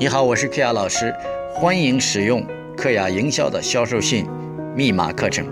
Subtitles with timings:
[0.00, 1.12] 你好，我是克雅老师，
[1.52, 2.40] 欢迎使用
[2.76, 4.24] 克雅营销的销售性
[4.72, 5.44] 密码课程。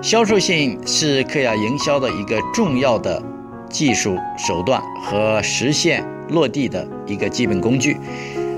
[0.00, 3.20] 销售性是克雅营销的一个重要的
[3.68, 7.96] 技术手段和实现落地的一个基本工具。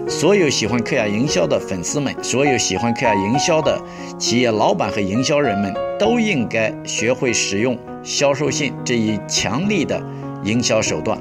[0.06, 3.82] 所有喜欢克雅营销的粉丝们，所有喜欢克雅营销的
[4.18, 9.98] 企业老板和营销人们，都应该学会使用销售性这一强力的
[10.44, 11.18] 营销手段。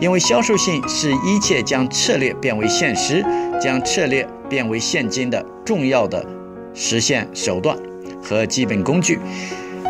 [0.00, 3.22] 因为销售性是一切将策略变为现实、
[3.60, 6.24] 将策略变为现金的重要的
[6.72, 7.76] 实现手段
[8.22, 9.18] 和基本工具。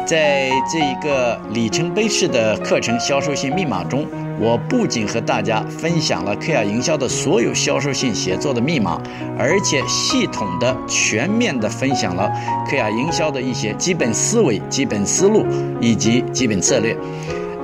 [0.04, 4.04] 在这一个里程碑式的课程《销售性密码》中，
[4.40, 9.00] 我不仅和大家分享了克亚营销的所有销售性写作的密码，
[9.38, 12.28] 而且系统的、全面的分享了
[12.68, 15.46] 克亚营销的一些基本思维、基本思路
[15.80, 16.96] 以及基本策略。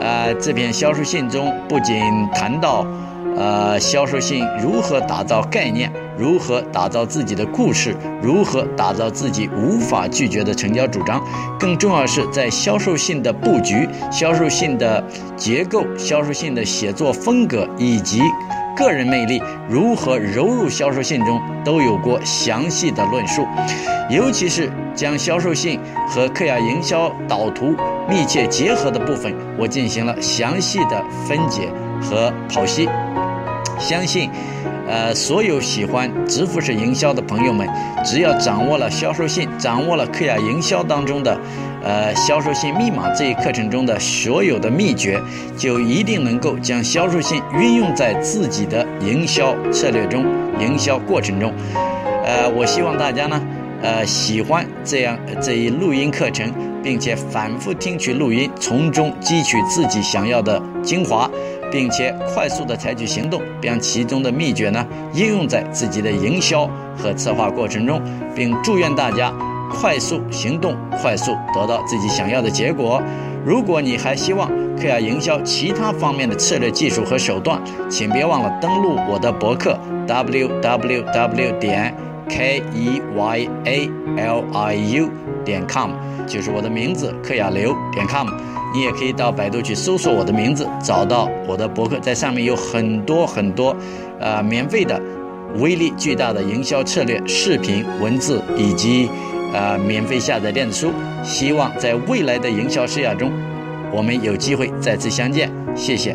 [0.00, 1.96] 呃，这篇销售信中不仅
[2.34, 2.86] 谈到，
[3.36, 11.22] 呃，销售信如何打造概念，如何打造自己的故事，如何打造自己无法拒绝的成交主张，
[11.58, 15.02] 更重要是在销售信的布局、销售信的
[15.36, 18.20] 结构、销售信的写作风格以及
[18.76, 23.46] 个人魅力如何融入销售信中，都有过详细的论述，
[24.10, 27.74] 尤其是将销售信和克雅营销导图。
[28.08, 31.68] 密切结合的部分，我进行了详细的分解
[32.00, 32.88] 和剖析。
[33.80, 34.30] 相信，
[34.86, 37.68] 呃，所有喜欢直服式营销的朋友们，
[38.04, 41.36] 只要掌握了销售信，掌握了克雅营销当中的，
[41.86, 45.22] 呃，销售信密码这一课程中的所有的秘诀，
[45.56, 50.26] 就一定能够将销售信运用在自己的营销策略中、
[50.58, 51.52] 营销过程中。
[52.24, 53.40] 呃，我希望大家呢。
[53.82, 56.50] 呃，喜欢这样这一录音课程，
[56.82, 61.30] 并且反复听取录音，从中汲取自己想要的精华，
[61.70, 68.00] 并且快速的采取行动，将其中的秘诀呢应用在自己的营销和策划过程中，
[68.34, 69.30] 并祝愿大家
[69.70, 73.02] 快速行动，快速得到自己想要的结果。
[73.44, 81.94] 如果你还希望克雅营销其他方面的策略、技术和手段，请别忘了登录我的博客 www 点。
[82.28, 85.08] k e y a l i u
[85.44, 85.92] 点 com
[86.26, 88.26] 就是我的名字，克雅流点 com。
[88.74, 93.76] 你也可以到百度去搜索我的名字，找到我的博客，在上面有很多很多，
[94.18, 95.00] 呃，免费的、
[95.60, 99.08] 威力巨大的营销策略视频、文字以及
[99.56, 100.92] 呃免费下载电子书。
[101.24, 103.32] 希望在未来的营销事业中，
[103.90, 105.50] 我们有机会再次相见。
[105.74, 106.14] 谢谢。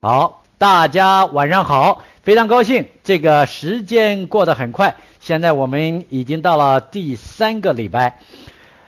[0.00, 0.36] 好。
[0.58, 4.96] 大家晚上好，非常高兴，这个时间过得很快。
[5.20, 8.18] 现在我们已经到了第三个礼拜，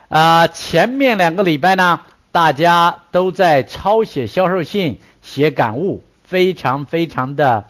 [0.09, 2.01] 啊，前面两个礼拜呢，
[2.33, 7.67] 大家都在抄写销售信、写感悟，非常非常的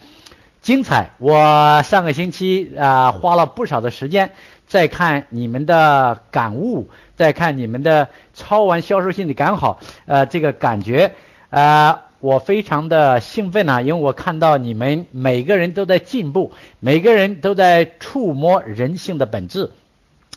[0.70, 1.10] 精彩。
[1.18, 4.30] 我上个星期啊，花了不少的时间
[4.68, 11.12] 在看你们的感悟，在看你们的抄完销售信的感好，呃，这个感觉，
[11.50, 12.02] 啊。
[12.20, 19.72] 我非常的兴奋呐，因为我看到你们每个人都在进步，每个人都在触摸人性的本质，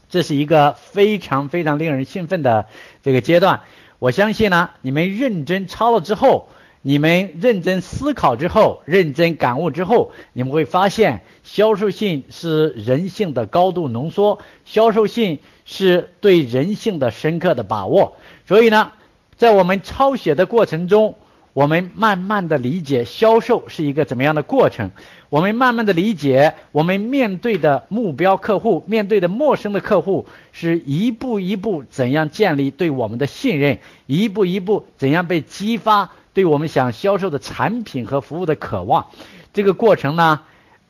[0.09, 2.65] 这是一个非常非常令人兴奋的
[3.03, 3.59] 这个阶段。
[3.99, 6.47] 我相信呢，你们认真抄了之后，
[6.85, 18.17] 你们认真思考之后，认真感悟之后，你们会发现，销售性是人性的高度浓缩，销售性是对人性的深刻的把握。
[18.45, 18.91] 所以呢，
[19.37, 21.15] 在我们抄写的过程中，
[21.53, 24.91] 我们慢慢的理解销售是一个怎么样的过程，
[25.29, 39.07] 我们慢慢的理解我们面对的目标客户，面对的陌生的客户是一步一步怎样建立对我们的信任，一步一步怎样被激发对我们想销售的产品和服务的渴望，
[39.53, 40.41] 这个过程呢？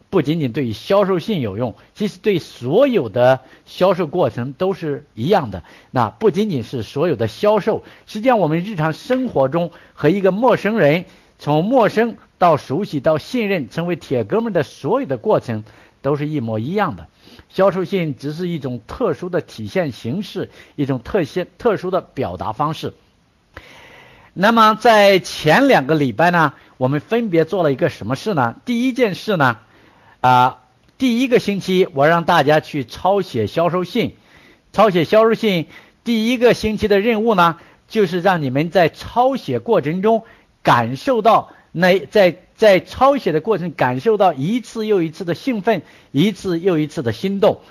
[0.10, 5.64] 不仅仅对于销售性有用，其实对所有的销售过程都是一样的。
[5.90, 11.06] 那不仅仅是所有的销售，实际上我们日常生活中和一个陌生人
[11.40, 15.64] 从陌生到熟悉到信任成为铁哥们的所有的过程
[16.04, 17.08] 都是一模一样的。
[17.50, 22.94] 销售性只是一种特殊的体现形式，一种特现特殊的表达方式。
[24.34, 28.56] 那么在前两个礼拜呢，我们分别做了一个什么事呢？
[28.66, 29.60] 第一件事呢？
[30.22, 30.60] 啊，
[30.98, 34.16] 第一个星期我让大家去抄写销售信，
[34.72, 35.68] 抄写销售信。
[36.04, 37.58] 第一个星期的任务呢，
[37.88, 40.24] 就是让你们在抄写过程中
[40.64, 47.62] 感受到那在在抄写的过程感受到一次又一次的兴奋，一次又一次的心动。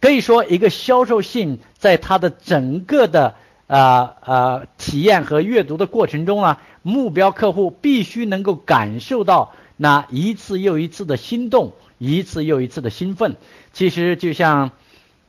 [0.00, 3.34] 可以说，一个销售信在它的整个的
[3.66, 13.36] 啊啊体验和阅读的过程中呢，目标客户必须能够感受到那一次又一次的心动，一次又一次的兴奋。
[13.72, 14.70] 其实就像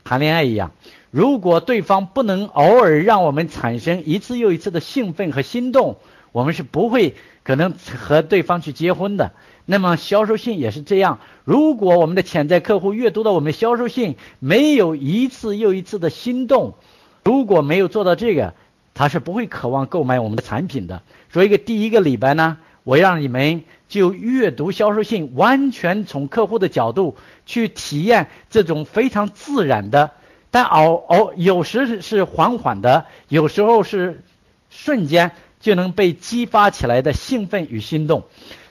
[0.04, 0.72] 谈恋爱一样，
[1.12, 5.98] 如果对方不能偶尔让我们产生一次又一次的兴奋和心动，
[6.32, 9.32] 我们是不会可能和对方去结婚的。
[9.66, 16.76] 那么销售信也是这样，如果我们的潜在客户阅读到我们销售信，没有一次又一次的心动，
[17.26, 18.54] 如果没有做到这个，
[18.94, 21.02] 他是不会渴望购买我们的产品的。
[21.34, 27.18] 所以，第一个礼拜呢，我让你们就阅读销售信，完全从客户的角度
[27.48, 30.12] 去体验这种非常自然的，
[30.52, 34.24] 但偶偶有时是缓缓的，有时候是
[34.70, 38.26] 瞬间就能被激发起来的兴奋与心动。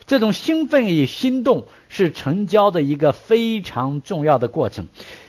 [0.07, 4.87] 这种兴奋与心动是成交的一个非常重要的过程，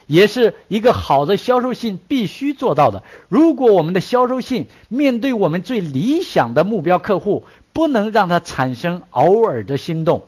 [0.07, 3.04] 也是一个好的销售信必须做到的。
[3.30, 7.44] 如果我们的销售信面对我们最理想的目标客户，
[7.74, 10.24] 不能让他产生偶尔的心动，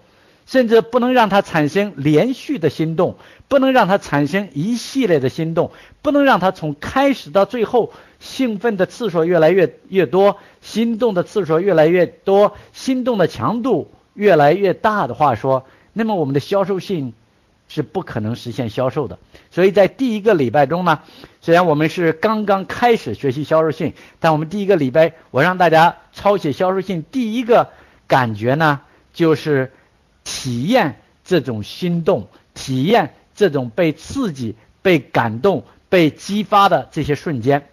[0.45, 3.15] 甚至不能让他产生连续的心动，
[3.47, 5.71] 不能让他产生一系列的心动，
[6.01, 13.89] 不能让他从开始到最后兴奋的次数越来越越多，心动的次数越来越多，心动的强度。
[14.13, 15.63] 越来越大的话说，
[15.93, 17.13] 那么我们的销售性
[17.67, 19.17] 是不可能实现销售的。
[19.51, 21.01] 所以在第一个礼拜中呢，
[21.41, 27.69] 虽然我们是刚刚开始学习销售性，但我们第一个礼拜我让大家抄写销售性，第一个
[28.07, 28.81] 感觉呢
[29.13, 29.71] 就是
[30.23, 37.67] 体验这种心动，体验这种被刺激、被感动、被激发的这些瞬间。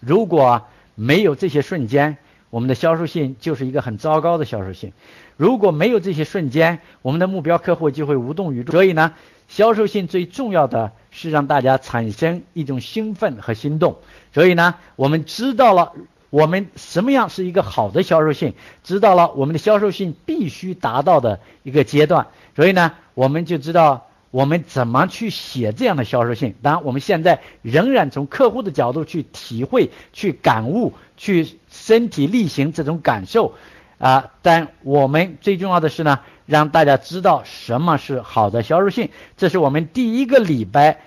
[0.00, 2.16] 如果没有这些瞬间，
[2.50, 4.92] 我们的销售性就是一个很糟糕的销售性。
[5.42, 8.70] 如果没有这些瞬间，我们的目标客户就会无动于衷。
[8.70, 9.12] 所以呢，
[9.48, 13.96] 销售性最重要的是让大家产生一种兴奋和心动。
[14.32, 15.94] 所以呢，我们知道了
[16.30, 18.54] 我们什么样是一个好的销售性，
[18.84, 22.28] 知道了我们的销售性必须达到的一个阶段。
[22.54, 26.54] 所以呢，我们就知道我们怎么去写这样的销售性。
[26.62, 33.56] 当然，我们现在仍然从客户的角度去体会、去感悟、去身体力行这种感受。
[34.02, 41.02] 啊，但我们最重要的是呢，让大家知道什么是好的销售性，这是我们第一个礼拜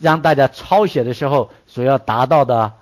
[0.00, 2.72] 让大家抄写的时候所要达到的，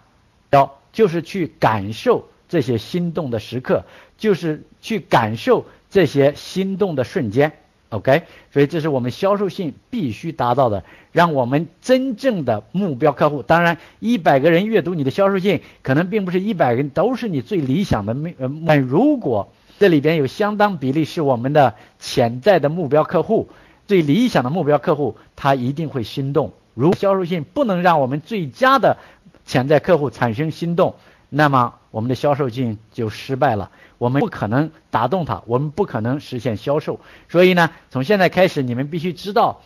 [0.48, 3.84] 要就是去感受这些心动的时刻，
[4.16, 7.52] 就是去感受这些心动的瞬间。
[7.90, 13.42] OK，所以这是我们销售性必须达到的，让我们真正的目标客户。
[13.42, 18.30] 当然，一百个人阅读你的销售信，可能并不是一百个人都是你最理想的目，
[18.66, 23.48] 但如果这里边有相当比例是我们的潜在的目标客户，
[23.86, 26.52] 最理想的目标客户，他一定会心动。
[26.74, 28.98] 如销售性不能让我们最佳的
[29.46, 30.94] 潜在客户产生心动，
[31.28, 33.70] 那么我们的销售性就失败了。
[33.98, 37.00] 我们不可能打动他，我们不可能实现销售。
[37.28, 39.60] 所以呢，从现在开始，你们必须知道，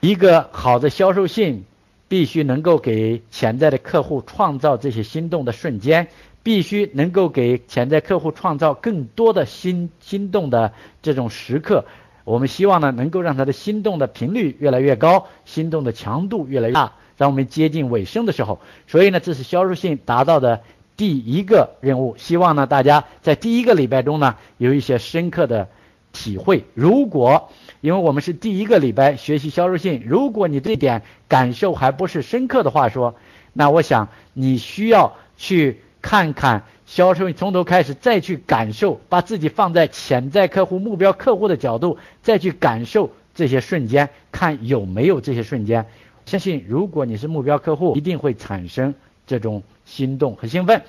[0.00, 1.64] 一个好的销售性
[2.08, 6.08] 必须能够给潜在的客户创造这些心动的瞬间。
[6.40, 10.72] 必须能够给潜在客户创造更多的心心动的
[11.02, 11.84] 这种时刻。
[12.24, 18.60] 我们希望呢，能够让他的心动的频率越来越高，心动的强度越来越大，让我们接近尾声的时候。
[18.86, 20.62] 所以呢，这是销售性达到的
[20.98, 22.14] 第一个任务。
[22.18, 25.66] 希望呢，大家在第一个礼拜中呢，有一些深刻的
[26.12, 26.64] 体会。
[26.74, 27.48] 如果
[27.80, 33.14] 因为我们是第一个礼拜学习销售性，如果你这点感受还不是深刻的话说，
[33.54, 35.80] 那我想你需要去。
[36.00, 45.84] 看看销售，从头开始再去感受，把自己放在潜在客户、目标客户的角度，再去感受这些瞬间，看有没有这些瞬间。
[46.24, 48.94] 相信如果你是目标客户，一定会产生
[49.26, 50.82] 这种心动和兴奋。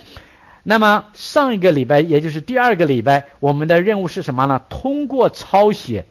[0.62, 4.62] 那么上一个礼拜，也就是第二个礼拜，我们的任务是什么呢？
[4.70, 6.06] 通过抄写，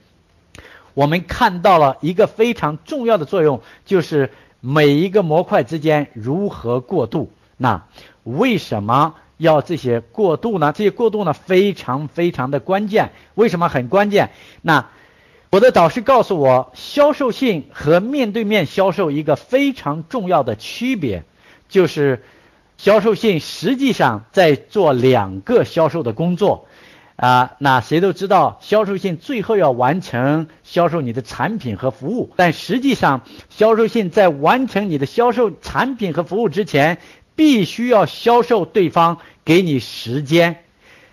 [0.95, 7.31] 我们看到了一个非常重要的作用，就是每一个模块之间如何过渡。
[7.59, 7.85] 那
[8.25, 10.73] 为什么要这些过渡呢？
[10.75, 13.13] 这些过渡呢非常非常的关键。
[13.35, 14.31] 为什么很关键？
[14.63, 14.89] 那
[15.51, 21.23] 我的导师告诉我，销售性和面对面销售一个非常重要的区别，
[21.69, 22.25] 就是
[22.79, 26.67] 销售性实际上在做两个销售的工作
[27.17, 27.53] 啊。
[27.59, 33.21] 那谁都知道，销售性最后要完成销售你的产品和服务，但实际上
[33.51, 36.99] 销售性在完成你的销售产品和服务之前。
[37.39, 40.65] 必须要销售对方给你时间，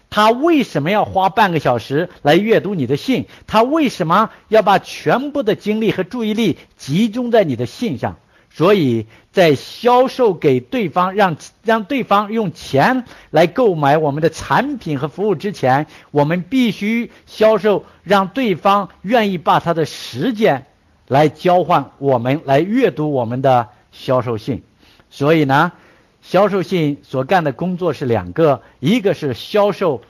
[0.09, 3.27] 他为什么要花半个小时来阅读你的信？
[3.45, 8.17] 他为什么要把全部的精力和注意力集中在你的信上？
[8.55, 20.67] 所以在销售给对方，让让对方用钱来购买我们的产品和服务之前，我们必须销售让对方愿意把他的时间
[21.09, 24.63] 来交换我们来阅读我们的销售信。
[25.09, 25.73] 所以呢，
[26.21, 30.01] 销售信所干的工作是两个，一个是销售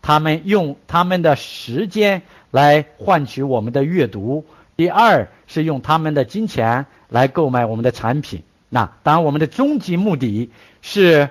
[0.00, 4.44] 他们用他们的时间来换取我们的阅读，
[4.76, 6.86] 第二是用他们的金钱。
[7.12, 10.50] 来购买我们的产品，那当然我们的终极目的
[10.80, 11.28] 是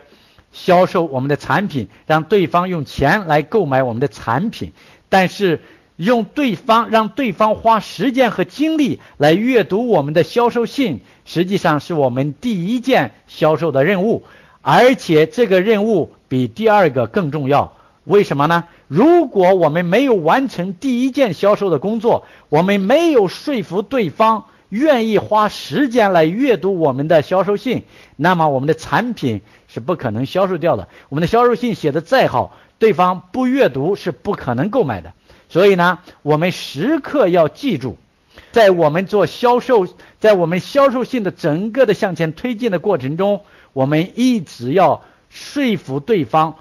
[0.51, 4.73] 销售我们的产品，让对方用钱来购买我们的产品。
[5.09, 5.59] 但是
[5.95, 14.23] 用对方让对方花时间和精力来阅读我们的销售信，实际上是我们第一件销售的任务，
[14.61, 17.73] 而且这个任务比第二个更重要。
[18.03, 18.65] 为什么呢？
[18.91, 24.43] 如果我们没有完成第一件销售的工作，我们没有说服对方。
[24.67, 27.83] 愿意花时间来阅读我们的销售信，
[28.17, 30.89] 那么我们的产品是不可能销售掉的。
[31.07, 35.13] 我们的销售信写的再好，对方不阅读是不可能购买的。
[35.47, 37.95] 所以呢，我们时刻要记住，
[38.51, 39.87] 在我们做销售，
[40.19, 46.55] 在我们销售信的整个的向前推进的过程中，我们一直要说服对方，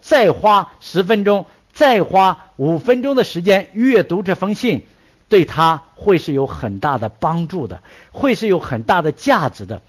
[0.00, 4.86] 再花十分钟，再花五分钟的时间阅读这封信。
[5.26, 9.80] 对他会是有很大的帮助的，会是有很大的价值的。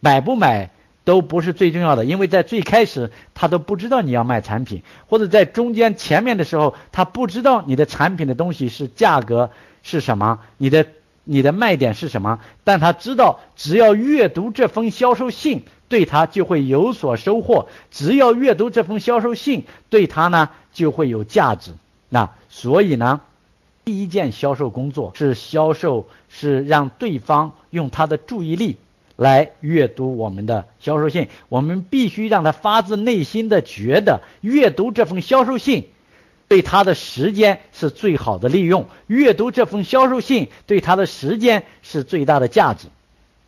[0.00, 0.70] 买不买
[1.02, 9.50] 都不是最重要的，因为在最开始他都不知道你要卖产品，或者在中间前面的时候他不知道你的产品的东西是价格
[9.82, 10.86] 是什么，你的
[11.24, 12.38] 你的卖点是什么。
[12.62, 21.72] 但他知道，只要阅读这封销售信，对他就会有所收获；只要阅读这封销售信，对他呢就会有价值。
[22.08, 23.20] 那所以呢？
[23.84, 28.76] 第一件销售工作是销售，是让对方用他的注意力
[29.16, 31.26] 来阅读我们的销售信。
[31.48, 35.88] 我们必须让他发自内心的觉得阅读这封销售信
[36.46, 42.86] 对他的时间是最好的利用，阅读这封销售信对他的时间是最大的价值。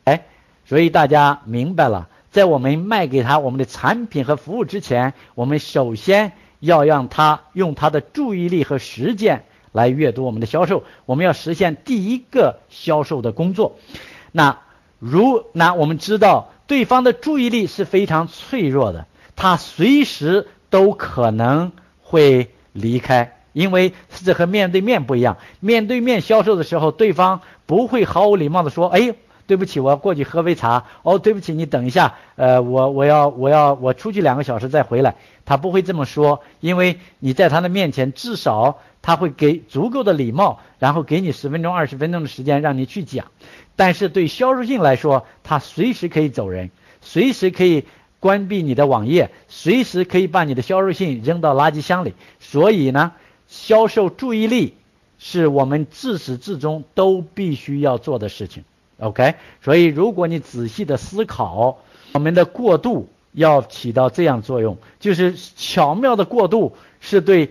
[0.03, 0.25] 哎，
[0.67, 6.33] 所以大家明白了，在我们卖给他我们的产品和服务之前，我们首先
[6.65, 9.45] 要让他用他的注意力和时间。
[9.73, 13.77] 来阅读我们的销售，我们要实现第一个销售的工作。
[14.31, 14.61] 那
[15.01, 23.93] 如那我们知道，对方的注意力是非常脆弱的，他随时都可能会离开，因为
[24.23, 25.39] 这和面对面不一样。
[25.59, 30.85] 面对面销售的时候，对方不会毫无礼貌的说：“哎。”对不起，我要过去喝杯茶。
[31.03, 32.15] 哦，对不起，你等一下。
[32.37, 35.17] 呃，我我要我要我出去两个小时再回来。
[35.45, 43.27] 他不会这么说，因为你在他的面前，至少他会给足够的礼貌，然后给你十分钟、二十分钟的时间让你去讲。
[43.77, 46.71] 但是对销售性来说，他随时可以走人，
[47.03, 47.85] 随时可以
[48.21, 52.15] 关闭你的网页，随时可以把你的销售信扔到垃圾箱里。
[52.41, 53.13] 所以呢，
[53.47, 54.75] 销售注意力
[55.19, 58.65] 是我们自始至终都必须要做的事情。
[58.99, 61.79] OK，所以如果你仔细的思考，
[62.13, 67.51] 我们的过渡要起到这样作用，就是巧妙的过渡是对，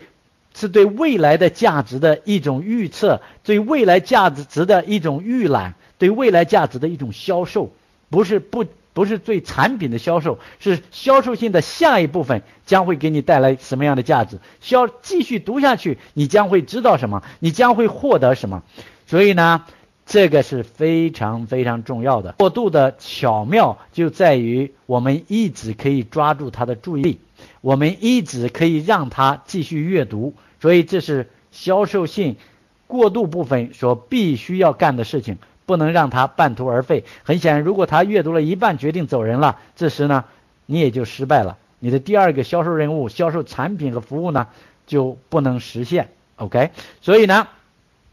[0.55, 7.71] 是对未来的价值的一种预测，对未来价值值的一种预览，对未来价值的一种销售，
[8.09, 14.39] 不是不不是对产品的销售，是销售性的下一部分将会给你带来什么样的价值？
[14.61, 17.21] 销继续读下去，你将会知道什么？
[17.39, 18.63] 你将会获得什么？
[19.07, 19.65] 所以呢？
[20.05, 22.33] 这个是非常非常重要的。
[22.33, 27.19] 过渡的巧妙就在于我们一直可以抓住他的注意力，
[27.61, 30.33] 我们一直可以让他继续阅读。
[30.59, 32.35] 所以这是销售性
[32.85, 37.05] 过渡部分所必须要干的事情，不能让他半途而废。
[37.23, 40.25] 很显然，如果他阅读了一半决定走人了，这时呢，
[40.65, 41.57] 你也就失败了。
[41.79, 44.47] 你的第二个销售任务，销售产品和服务呢，
[44.85, 46.09] 就不能实现。
[46.35, 47.47] OK，所以呢，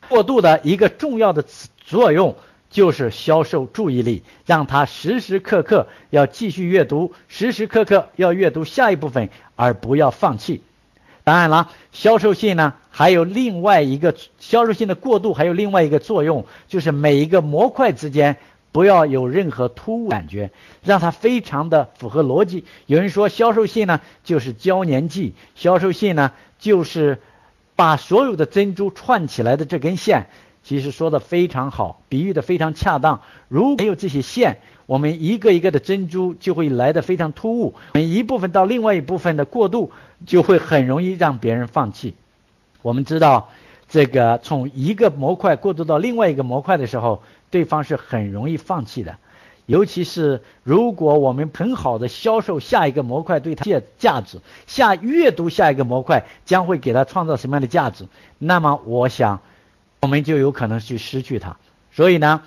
[0.09, 1.69] 过渡的一个重要的词。
[1.91, 2.37] 作用
[2.71, 10.63] 就是销售注意力，让他时时刻刻要继续阅读，时时刻刻要阅读下一部分，而不要放弃。
[11.25, 18.37] 当然了，销售信呢还有另外一个销售性的过渡，还有另外一个作用，就是每一个模块之间
[18.71, 20.53] 不要有任何突兀感觉，
[20.85, 22.65] 让它非常的符合逻辑。
[22.87, 26.31] 有人说销售信呢就是胶粘剂，销售信呢
[26.61, 27.19] 就是
[27.75, 30.29] 把所有的珍珠串起来的这根线。
[30.63, 33.21] 其实说的非常好，比喻的非常恰当。
[33.49, 39.91] 如果没有这些线，我们一个一个的珍珠就会来的非常突兀，每一部分到另外一部分的过渡
[40.27, 42.15] 就会很容易让别人放弃。
[42.83, 43.51] 我们知道，
[43.89, 49.17] 这个从一个模块过渡到另外一个模块的时候，对方是很容易放弃的，
[49.67, 58.07] 尤其是如果我们很好的销售下一个模块对它的价值，下阅读下一个模块将会给它创造什么样的价值，
[58.39, 59.41] 那么我想
[60.03, 61.57] 我们就有可能去失去它。
[61.93, 62.43] 所以呢，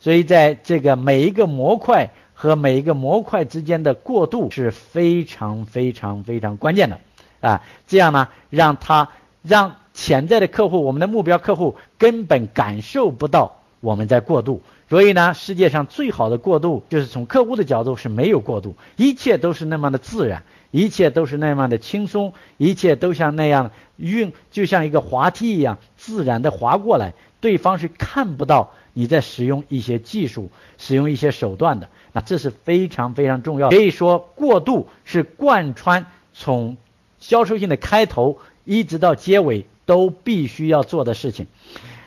[0.00, 7.00] 所以在这个每一个模块和每一个模块之间的过渡是非常非常非常关键的
[7.40, 9.10] 啊，这样呢，让他
[9.42, 14.62] 让潜在的客户，我们的目标客户根本感受不到我们在过渡。
[14.88, 31.88] 所以呢，世界上最好的过渡就是从客户的角度是没有过渡，一切都是那么的自然，一切都是那么的轻松，一切都像那样运，就像一个滑梯一样自然的划过来，对方是看不到你在使用一些技术、使用一些手段的。
[32.12, 33.70] 那这是非常非常重要。
[33.70, 36.76] 可以说，过渡是贯穿从
[37.18, 41.46] 销售性的开头一直到结尾都必须要做的事情。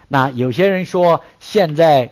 [0.08, 2.12] 那有些人说现在。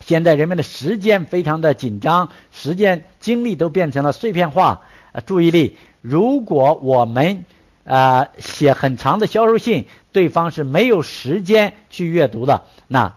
[0.00, 4.82] 现在人们的时间非常的紧张，时间精力都变成了碎片化。
[5.12, 7.46] 呃，注意力，如果我们
[7.84, 12.62] 呃写很长的销售信，对方是没有时间去阅读的。
[12.86, 13.14] 那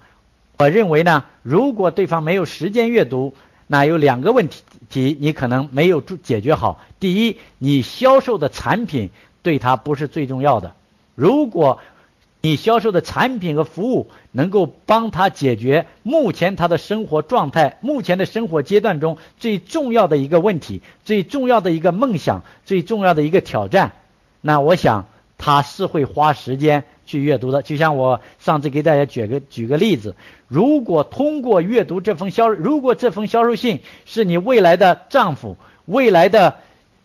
[0.57, 3.35] 我认为呢，如果对方没有时间阅读，
[3.67, 6.81] 那有两个问题，题你可能没有解决好。
[6.99, 9.11] 第一，你销售的产品
[9.43, 10.73] 对他不是最重要的。
[11.13, 11.79] 如果
[12.41, 23.91] 你销售的产品和服务能够帮他解决目前他的生活状态、目前的生活阶段中最重要的一个问题、最重要的一个梦想、最重要的一个挑战，
[24.41, 25.05] 那我想
[25.37, 27.61] 他是会花时间去阅读的。
[27.61, 30.15] 就像我上次给大家举个举个例子，
[30.47, 36.55] 如果通过阅读这封销，如果这封销售信是你未来的丈夫、未来的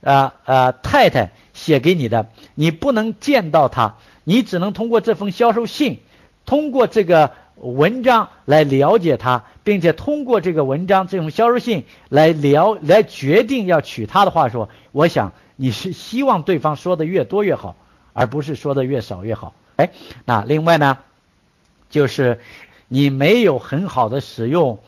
[0.00, 3.96] 呃呃太太写给你的，你不能见到他。
[4.24, 5.98] 你只能通过这封销售信，
[6.46, 17.74] 通过这个文章来了解他，并且通过这个文章、这种销售信来了、来决定要娶她的话说，我想你是希望对方说的越多越好，
[18.12, 19.54] 而不是说的越少越好。
[19.76, 19.90] 哎，
[20.24, 20.98] 那另外呢，
[21.90, 22.40] 就是
[22.88, 24.78] 你没有很好的使用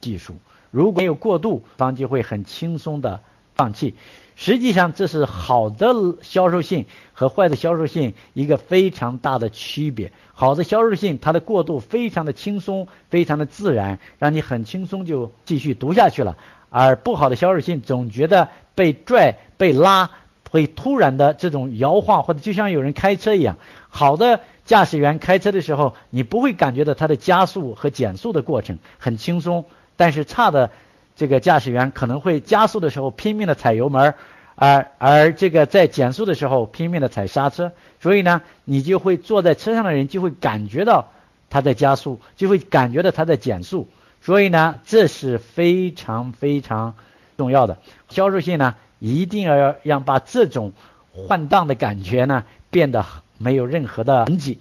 [0.00, 0.36] 技术，
[0.70, 3.20] 如果没有过度，方就会很轻松的
[3.54, 3.94] 放弃。
[4.36, 10.12] 实际上，这是好的销售性和坏的销售性一个非常大的区别。
[10.32, 16.36] 好的销售性，它的过渡非常的轻松，非常的自然，让你很轻松就继续读下去了。
[16.68, 20.10] 而不好的销售性，总觉得被拽、被拉，
[20.54, 23.56] 会突然的这种摇晃，或者就像有人开车一样。
[23.88, 29.64] 好的驾驶员开车的时候，你不会感觉到它的加速和减速的过程很轻松，
[29.96, 30.70] 但是差的。
[31.16, 34.14] 这个驾驶员可能会加速的时候拼命的踩油门，
[34.56, 41.12] 而而这个在减速的时候拼命的踩刹车，所以呢，你就会坐在车上的人就会感觉到
[41.50, 43.86] 他在加速，就会感觉到他在减速，
[44.22, 46.94] 所以呢，这是非常非常
[47.36, 47.78] 重要的。
[48.08, 50.72] 销售性呢，一定要让把这种
[51.12, 53.04] 换挡的感觉呢变得
[53.36, 54.60] 没有任何的痕迹。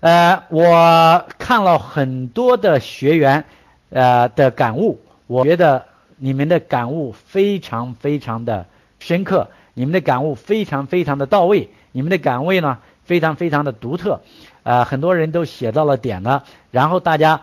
[0.00, 3.44] 呃，我看了很多的学员
[3.88, 5.00] 呃的感悟。
[5.26, 5.86] 我觉得
[6.18, 8.66] 你们的感悟非常非常的
[9.00, 14.20] 深刻，你们的感悟非常非常的到位，你们的感悟呢非常非常的独特，
[14.64, 17.40] 呃，很多人都写到了点了，然后大家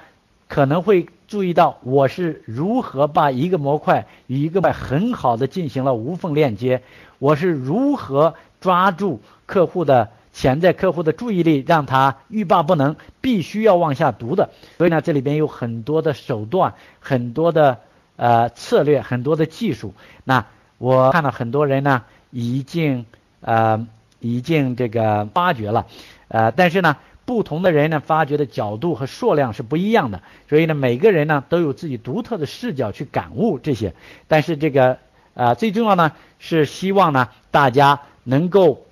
[0.48, 6.82] 可能会注意到我是如何把一个模块与一个块很好的进行了无缝链接，
[7.20, 10.10] 我是如何抓住客户的。
[10.36, 14.50] 潜在客户的注意力，让他欲罢不能，必须要往下读的。
[14.80, 17.78] 所以呢，这里边有很多的手段，很多的
[18.16, 19.94] 呃策略，很多的技术。
[20.24, 20.48] 那
[20.80, 23.06] 我看到很多人呢，已经
[23.42, 23.88] 呃
[24.22, 25.86] 已经这个发掘了，
[26.30, 30.22] 呃，但是呢，不同的人呢，发掘的角度和数量是不一样的。
[30.50, 33.94] 所以呢，每个人呢都有自己独特的视角去感悟这些。
[34.28, 34.98] 但是这个
[35.34, 38.86] 啊，最重要呢是希望呢大家能够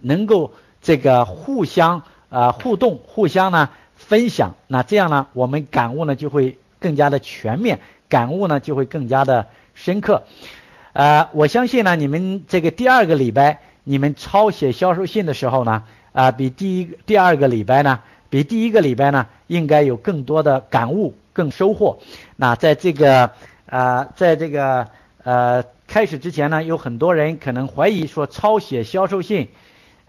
[0.00, 0.52] 能够。
[0.80, 10.22] 这个互相啊互动，互相呢分享，那这样呢，我们感悟呢就会更加的全面，感悟呢就会更加的深刻。
[10.92, 15.82] 呃，我相信呢，你们这个第二个礼拜，你们抄写销售信的时候呢，
[16.18, 22.00] 啊，比第一第二个礼拜呢，比第一个礼拜呢，应该有更多的感悟，更收获。
[22.34, 23.30] 那在这个
[23.66, 24.88] 呃，在这个
[25.22, 29.46] 呃开始之前呢，有很多人可能怀疑说抄写销售信。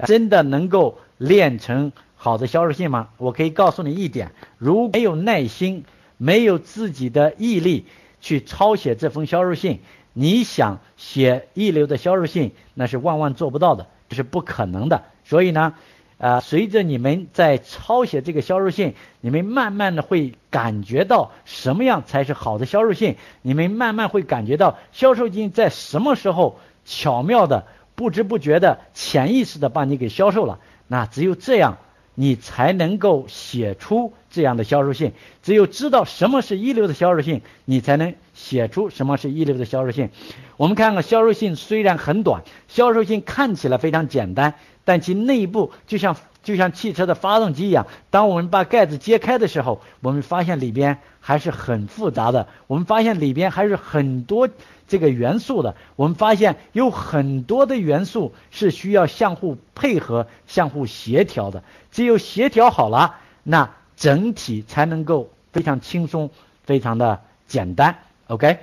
[0.05, 3.09] 真的能够练成好的销售信吗？
[3.17, 5.83] 我可以告诉你一点：如果没有耐心，
[6.17, 7.85] 没有自己的毅力
[8.21, 9.81] 去抄写这封销售信，
[10.13, 15.03] 你想写一流的销售信，那是万万做不到的，这是不可能的。
[15.25, 15.75] 所以呢，
[16.19, 30.59] 呃，随着你们在抄写这个销售信，你们慢慢的会感觉到什么样才是好的销售信，你们慢慢会感觉到销售信在什么时候巧妙的、不知不觉的、潜意识的把你给销售了。
[30.87, 31.77] 那只有这样，
[32.15, 35.13] 你才能够写出这样的销售信。
[35.41, 40.09] 只有知道什么是一流的销售信，你才能写出什么是一流的销售信。
[40.55, 44.53] 我们看看销售信虽然很短，销售信看起来非常简单。
[44.85, 52.47] 但其内部就像就像汽车的发动机一样，当我们把盖子揭开的时候，我们发现里边还是很复杂的。
[52.65, 54.49] 我们发现里边还是很多
[54.87, 55.75] 这个元素的。
[55.95, 61.61] 我们发现有很多的元素是需要相互配合、相互协调的。
[61.91, 66.31] 只有协调好了，那整体才能够非常轻松、
[66.63, 67.99] 非常的简单。
[68.29, 68.59] OK，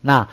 [0.00, 0.28] 那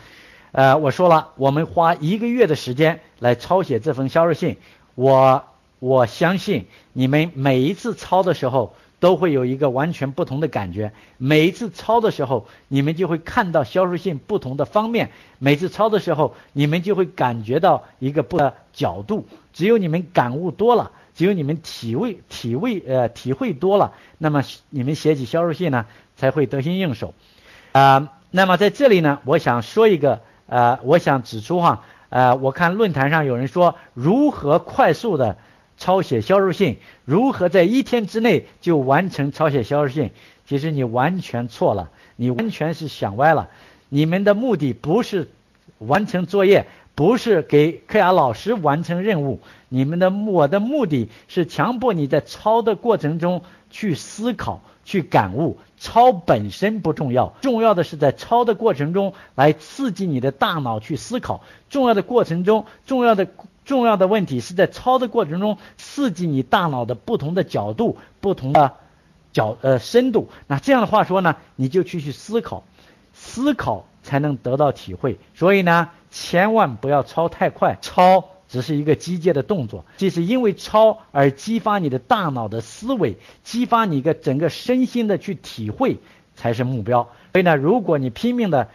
[0.52, 4.56] 呃，我说了，我们花一个月的时间来抄写这封销售信。
[4.94, 5.44] 我
[5.80, 10.92] 我相信你们每一次抄的时候都会有一个完全不同的感觉。
[11.18, 15.10] 每一次抄的时候，你们就会看到销售信不同的方面。
[15.40, 19.26] 每次抄的时候，你们就会感觉到一个不的角度。
[19.52, 27.12] 只有你们感悟多了，只有你们体味体味呃体会多了，那么你们写起销售信呢才会得心应手。
[27.72, 31.84] 啊，那么在这里呢，我想说一个呃，我想指出哈。
[32.08, 35.36] 呃，我看论坛上有人说如何快速的
[35.78, 40.10] 抄写销售信，如何在一天之内就完成抄写销售信。
[40.46, 43.48] 其实你完全错了，你完全是想歪了。
[43.88, 45.28] 你们的目的不是
[45.78, 49.40] 完成作业，不是给克雅老师完成任务。
[49.68, 54.62] 你们的我的目的是强迫你在抄的过程中去思考。
[54.84, 61.42] 去感悟，抄本身不重要，重要的是在抄的过程中来刺激你的大脑去思考。
[61.70, 63.28] 重要的过程中，重要的
[63.64, 68.74] 重要的问题是在抄的过程中刺激你大脑的不同的角度、不同的
[69.32, 70.28] 角呃深度。
[70.46, 72.64] 那这样的话说呢，你就去去思考，
[73.12, 75.18] 思考才能得到体会。
[75.34, 78.31] 所以呢，千万不要抄太快，抄。
[78.52, 85.96] 只是一个机械的动作，这是因为抄而激发你的大脑的思维，激发你一个整个身心的去体会
[86.36, 87.08] 才是目标。
[87.32, 88.68] 所以呢，如果你拼命的，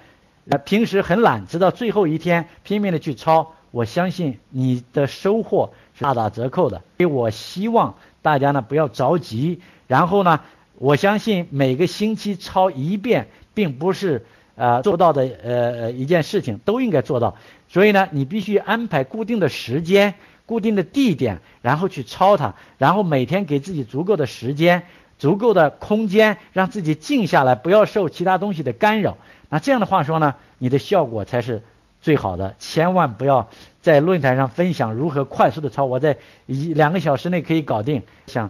[0.50, 6.78] 呃，平时很懒，直到最后一天拼命的去抄，我相信你的收获是大打折扣的。
[6.98, 10.40] 所以我希望大家呢不要着急，然后呢，
[10.80, 14.26] 我相信每个星期抄一遍，并不是。
[14.58, 17.36] 呃，做到的呃一件事情都应该做到，
[17.70, 20.16] 所以呢，你必须安排固定的时间、
[20.48, 24.82] 固定的地点，然后去抄它，然后每天给自己足够的时间、
[25.20, 29.18] 足够的空间，让自己静下来，不要受其他东西的干扰。
[29.50, 31.62] 那这样的话说呢，你的效果才是
[32.02, 32.56] 最好的。
[32.58, 33.50] 千万不要
[33.84, 36.18] 在论坛上分享如何快速的抄，我在
[36.48, 38.50] 一两个小时内可以搞定，想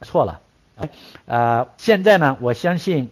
[0.00, 0.40] 错了。
[1.26, 3.10] 呃，现在呢，我相信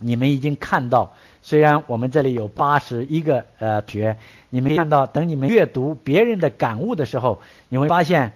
[0.00, 1.14] 你们已经看到。
[1.48, 4.18] 虽然我们这里有八十一个呃学，
[4.50, 8.34] 你们看到，等你们阅读别人的感悟的时候，你会发现，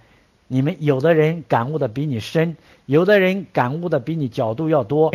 [0.49, 5.13] 你们有的人感悟的比你深，有的人感悟的比你角度要多，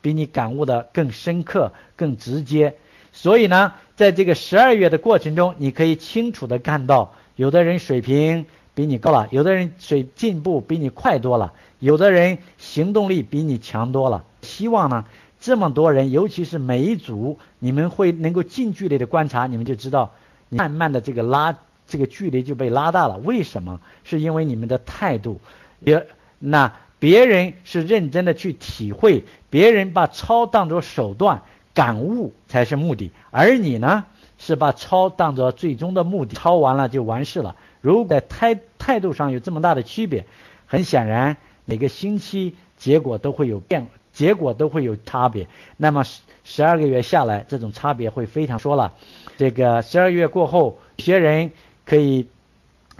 [0.00, 2.76] 比你感悟的更深刻、更直接。
[3.12, 14.22] 所以呢，在这个十二月的过程中，你可以清楚的看到，有的人水平比你高了，有的人水进步比你快多了，有的人行动力比你强多了。
[14.40, 15.04] 希望呢。
[15.40, 20.12] 这么多人，尤其是每一组，你们会能够近距离的观察，你们就知道，
[20.50, 23.16] 慢慢的这个拉，这个距离就被拉大了。
[23.18, 23.80] 为什么？
[24.04, 25.40] 是因为你们的态度，
[25.80, 26.06] 也
[26.38, 31.40] 那别人是认真的去体会，别人把抄当作手段，
[31.72, 34.04] 感悟才是目的，而你呢，
[34.36, 37.56] 是把抄当作最终的目的，抄完了就完事了。
[37.80, 40.26] 如果态态度上有这么大的区别，
[40.66, 43.86] 很显然每个星期结果都会有变。
[44.20, 48.92] 结果都会有差别，那么十十二个月下来，这种差别会非常说了。
[49.38, 51.50] 这个十二月过后，有些人
[51.86, 52.26] 可以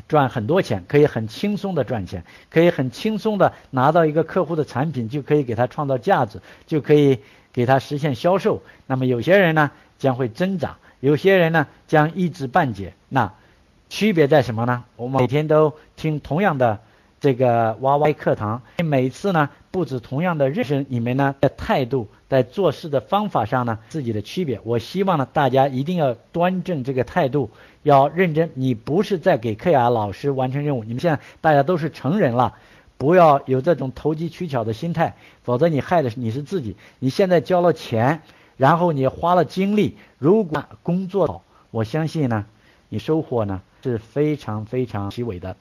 [0.09, 7.19] 赚很多钱，可以很轻松的赚钱，可以很轻松的拿到一个客户的产品，就可以给他创造价值，就可以
[7.53, 8.63] 给他实现销售。
[8.87, 12.95] 那么有些人呢将会增长，有些人呢将一知半解。
[13.11, 13.31] 那
[13.91, 14.85] 区别在什么呢？
[14.97, 16.81] 我们每天都听同样的。
[17.21, 24.59] 这个 YY 课堂，每次呢布置同样的认识，你们呢的态度、在做事的方法上呢自己的区别。
[24.65, 27.51] 我希望呢大家一定要端正这个态度，
[27.83, 28.51] 要认真。
[28.55, 32.55] 你不是在给克雅老师完成任务，你们现在大家都是成人了，
[32.97, 36.75] 不要有这种投机取巧的心态，否则你害的是你是自己。
[37.01, 38.23] 你现在交了钱，
[38.57, 42.47] 然后你花了精力，如果工作好，我相信呢，
[42.89, 45.55] 你收获呢是非常非常奇伟的。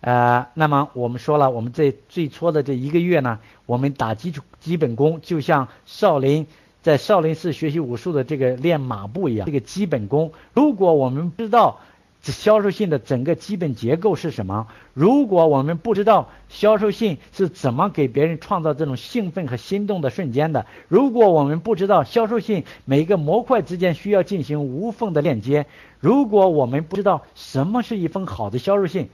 [0.00, 6.46] 呃，那么我们说了，我们这最初的这一个月呢，我们打基础基本功，就像少林
[6.82, 11.80] 在少林寺学习武术的这个练马步一样，这个基本功，如果我们不知道。
[12.20, 14.66] 销售性的整个基本结构是什么？
[14.92, 25.66] 如果我们不知道销售性是怎么给别人创造这种兴奋和心动的瞬间的，如果我们不知道销售性每一个模块之间需要进行无缝的链接，
[26.00, 29.08] 如果我们不知道什么是一封好的销售信，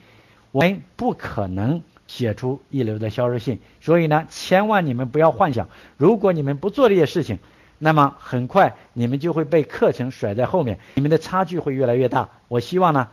[0.54, 3.58] 我们不可能写出一流的销售信。
[3.80, 7.40] 所以呢，千万你们不要幻想，如果你们不做这些事情。
[7.76, 12.30] 那么很快你们就会被课程甩在后面，你们的差距会越来越大。
[12.48, 13.08] 我希望呢，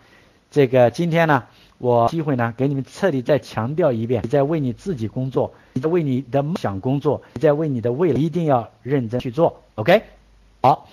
[0.51, 1.45] 这个今天呢，
[1.79, 9.63] 我机会呢给你们彻底再强调一遍：你在为你自己工作，你在为你的梦想工作，你在为你的未来一定要认真去做。
[9.75, 10.03] OK，
[10.61, 10.87] 好，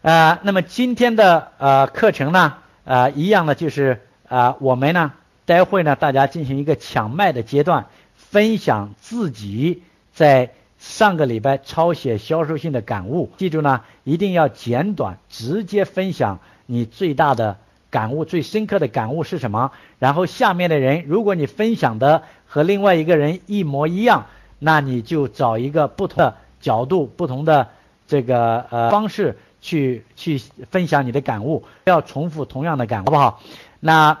[0.00, 2.54] 呃，那么今天的呃课程呢，
[2.84, 5.12] 呃，一样的就是啊，我们呢
[5.48, 9.82] 待会呢大家进行一个抢麦的阶段，分享自己
[10.12, 10.50] 在。
[10.80, 17.56] 上个礼拜抄写销售性的感悟，记住呢，一定要简短，直接分享你最大的
[17.90, 19.72] 感悟、最深刻的感悟是什么。
[19.98, 24.26] 然后下面的人，如果你分享的和另外一个人一模一样，
[24.60, 27.70] 那你就找一个不同的角度、不同的
[28.06, 33.42] 这个呃方式去去分享你的感悟，不要重复同样的感，好不好？
[33.80, 34.16] 那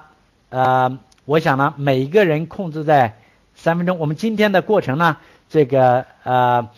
[0.50, 3.18] 呃，我想呢，每个人控制在
[3.54, 3.98] 三分钟。
[3.98, 5.18] 我们今天的过程呢？
[5.50, 6.70] 这个呃，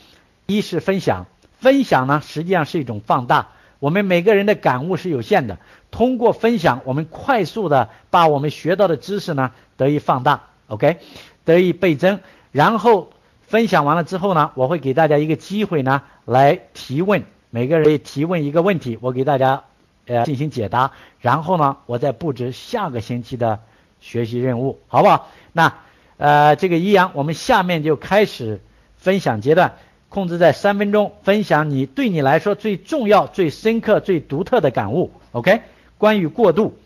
[0.46, 1.26] 一是分享，
[1.60, 3.50] 分享呢实际上是一种放大。
[3.78, 5.60] 我们每个人的感悟是有限的，
[5.92, 10.98] 通过分享，我们快速的把我们学到的知识呢得以放大，OK，
[11.44, 12.18] 得以倍增。
[12.50, 19.62] 然后分享完了之后呢，我会给大家一个机会呢来提问，每个人提问一个问题，我给大家
[20.06, 20.90] 呃进行解答。
[21.20, 23.60] 然后呢，我再布置下个星期的
[24.00, 25.28] 学习任务，好不好？
[25.52, 25.74] 那。
[26.22, 28.60] 呃，这个一阳，我们下面就开始
[28.98, 29.76] 分享阶段，
[30.10, 35.12] 控制在三分钟，分享你对你来说最重要、最深刻、最独特的感悟。
[35.32, 35.62] OK，
[35.96, 36.76] 关于过渡，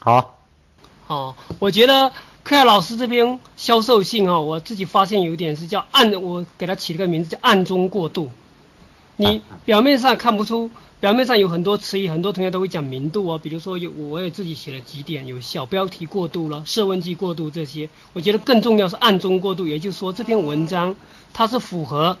[0.00, 0.38] 好，
[1.06, 2.10] 好，我觉得
[2.42, 8.30] 克亚老师这边销售性啊，我自己发现有一点是叫暗，我给他起了个名字叫暗中过渡，
[9.16, 10.70] 你表面上看不出。
[11.00, 17.88] 表面上有很多词语，很多同学都会讲明度哦，比如说有我也自己写了几点，有小标题过渡了，设问句过渡这些。
[18.12, 20.94] 我觉得更重要是暗中过渡，也就是说这篇文章
[21.32, 22.18] 它是符合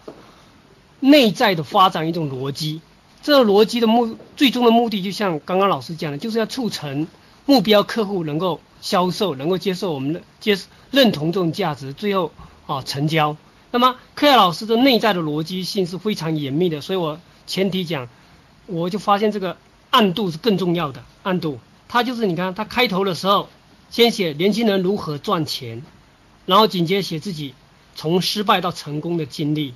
[0.98, 2.80] 内在的发展一种逻辑。
[3.22, 7.06] 这个逻辑的目最终的目的，就像刚刚老师讲的，就是要促成
[7.44, 10.58] 目标客户能够销售，能够接受我们的接
[10.90, 12.32] 认同这种价值，最后
[12.66, 13.36] 啊成交。
[13.72, 18.08] 那么科亚老师的内在的逻辑性是非常严密的，所以我前提讲。
[18.70, 19.56] 我就发现这个
[19.90, 23.48] 暗度是更重要的暗度，他就是你看他开头的时候，
[23.90, 25.82] 先写年轻人如何赚钱，
[26.46, 27.54] 然后紧接着写自己
[27.96, 29.74] 从失败到成功的经历，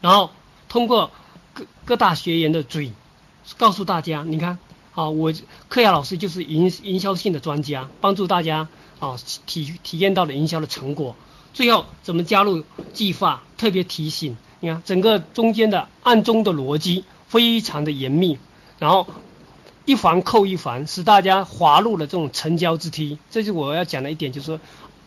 [0.00, 0.30] 然后
[0.68, 1.10] 通过
[1.52, 2.92] 各各大学员的嘴
[3.56, 4.58] 告诉大家，你看
[4.94, 5.32] 啊，我
[5.68, 8.68] 克亚老师就是营营销性的专家，帮助大家
[9.00, 11.16] 啊体体验到了营销的成果，
[11.52, 17.04] 最后怎么加入计划，特别提醒，你看整个中间的暗中的逻辑。
[17.28, 18.38] 非常的严密，
[18.78, 19.06] 然后
[19.84, 23.18] 一环扣一环，使大家滑入了这种成交之梯。
[23.30, 24.58] 这是我要讲的一点，就是说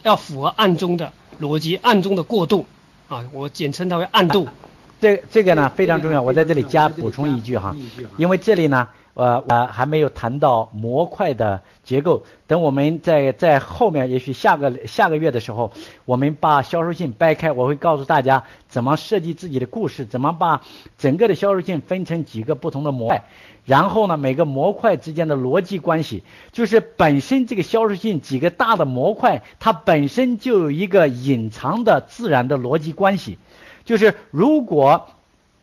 [0.04, 2.66] 要符合暗中的逻辑，暗中的过渡
[3.10, 4.48] 啊，我简称它为暗度。
[5.02, 7.76] 这这个呢非常重要，我在这里加补充一句哈，
[8.18, 8.88] 因为这里呢。
[9.14, 15.74] 呃呃，还没有谈到模块的结构，等我们在在后面，也许下个下个月的时候，
[16.06, 20.62] 我们把销售性掰开，我会告诉大家怎么设计自己的故事，怎么把
[20.98, 23.24] 整个的销售性分成几个不同的模块，
[23.66, 33.38] 然后呢，每个模块之间的逻辑关系，就是本身这个销售性几个大的模块，它本身就有一个隐藏的自然的逻辑关系，
[33.84, 35.08] 就是如果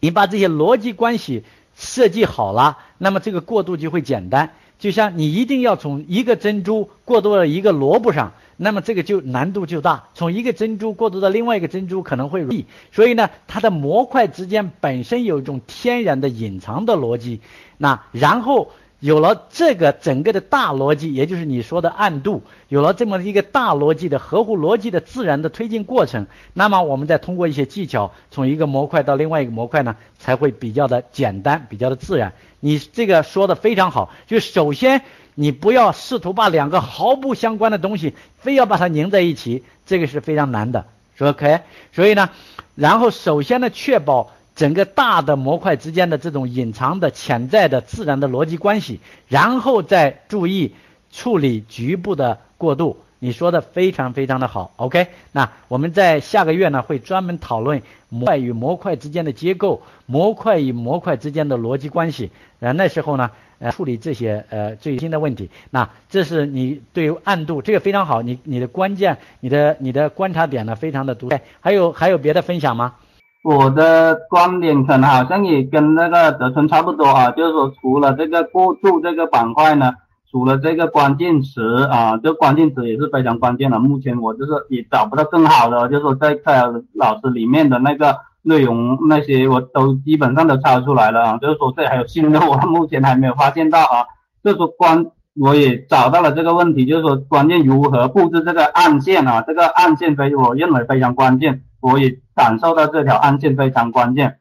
[0.00, 1.44] 你把这些逻辑关系。
[1.78, 4.50] 设计好了，那么这个过渡就会简单。
[4.78, 10.08] 就像你一定要从一个珍珠过渡到一个萝卜上，那么这个就难度就大。
[10.14, 12.66] 从一个珍珠过渡到另外一个珍珠可能会容易。
[12.92, 17.40] 所以呢，它的模块之间本身有一种天然的隐藏的逻辑。
[17.76, 18.72] 那然后。
[19.00, 32.32] 有了这个整个的大逻辑，也就是你说的暗度，有了这么一个大逻辑的合乎逻辑的自然的推进过程，那么我们再通过一些技巧，从一个模块到另外一个模块呢，才会比较的简单，比较的自然。
[32.58, 35.02] 你这个说的非常好，就首先
[35.36, 41.60] 你不要试图把两个毫不相关的东西非要把它拧在一起，这个是非常难的，说 OK？
[41.92, 42.30] 所以呢，
[42.74, 44.32] 然后首先呢，确保。
[44.58, 50.74] 整个大的模块之间的这种隐藏的、潜在的、自然的逻辑关系，然后再注意
[51.12, 55.06] 处理局部的过渡，你说的非常非常的好，OK。
[55.30, 62.32] 那我们在下个月呢会专门讨论模块与模块之间的结构，模块与模块之间的逻辑关系。
[62.58, 65.50] 呃，那时候呢，呃，处理这些呃最新的问题。
[65.70, 71.38] 那这是你对暗度这个非常好，你你的关键，你的你的观察点呢非常的独特。
[71.60, 72.96] 还有还有别的分享吗？
[73.42, 79.92] 我的观点可能好像也跟那个德春差不多啊，就是说除了这个过渡这个板块呢。
[80.30, 83.78] 除了这个关键词啊，这关键词也是非常关键的。
[83.78, 91.38] 目前我就是也找不到更好的，就是说在在老师里面的那个内容那些我都基本上都抄出来了啊。
[91.38, 94.04] 就是说这还有新的，我 目前还没有发现到啊。
[94.44, 95.06] 就是说关
[95.40, 104.38] 我也找到了这个问题，就是说关键如何布置这个暗线啊，这个暗线非我认为非常关键，我也感受到这条暗线非常关键，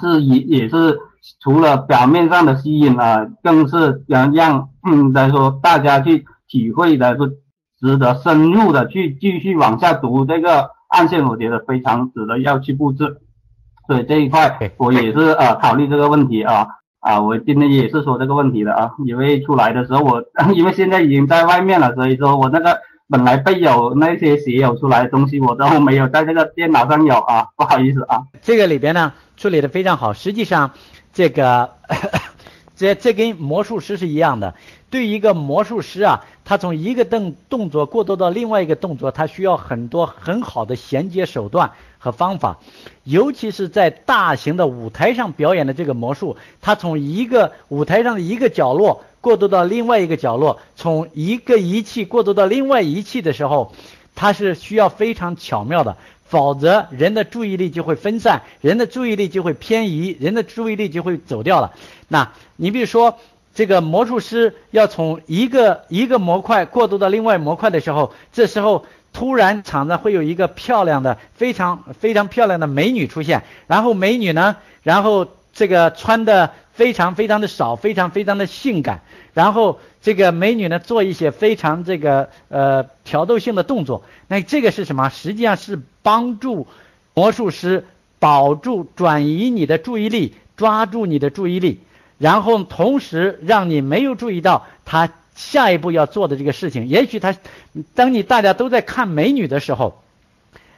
[0.00, 0.98] 是也也是。
[1.40, 7.38] 除了表面上的吸引啊，更是让让嗯来说大家去体会的是
[7.80, 13.22] 值得深入的去继续往下读这个暗线，我觉得非常值得要去布置。
[13.86, 16.66] 所以这一块我也是呃考虑这个问题啊
[17.00, 20.22] 啊，我今天也是说这个问题的啊，因为出来的时候我
[20.54, 28.22] 因为现在已经在外面了，所以说我那个本来备有那些写有出来的东西我都没有在这个电脑上有啊， 不好意思啊。
[28.42, 30.72] 这个里边呢处理的非常好，实际上。
[31.16, 31.70] 这个，
[32.74, 34.56] 这这跟魔术师是一样的。
[34.90, 42.58] 对一个魔术师啊，他从一个动动作过渡到另外一个动作，他需要很多很好的衔接手段和方法。
[43.04, 53.72] 尤其是在大型的舞台上表演的这个魔术，他从一个舞台上的一个角落过渡到另外一个角落，从一个仪器过渡到另外仪器的时候，
[54.14, 55.96] 它是需要非常巧妙的。
[56.28, 61.72] 否则，人的注意力就会分散，人的注意力就会偏移，人的注意力就会走掉了。
[62.08, 63.18] 那你比如说，
[63.54, 68.84] 这个魔术师要从一个一个模块过渡到另外模块的时候，这时候
[69.14, 79.02] 突然场上会有一个漂亮的、非常非常漂亮的美女出现，然后美女呢，然后这个穿的非常非常的少，非常非常的性感。
[79.32, 85.08] 然后这个美女呢，做一些非常这个呃挑逗性的动作，那这个是什么？
[85.08, 86.66] 实际上是帮助
[87.14, 87.86] 魔术师
[88.18, 91.80] 保住、转移你的注意力，抓住你的注意力，
[92.18, 96.88] 然后同时让你没有注意到他下一步要做的这个事情。
[96.88, 97.36] 也许他，
[97.94, 100.02] 当你大家都在看美女的时候，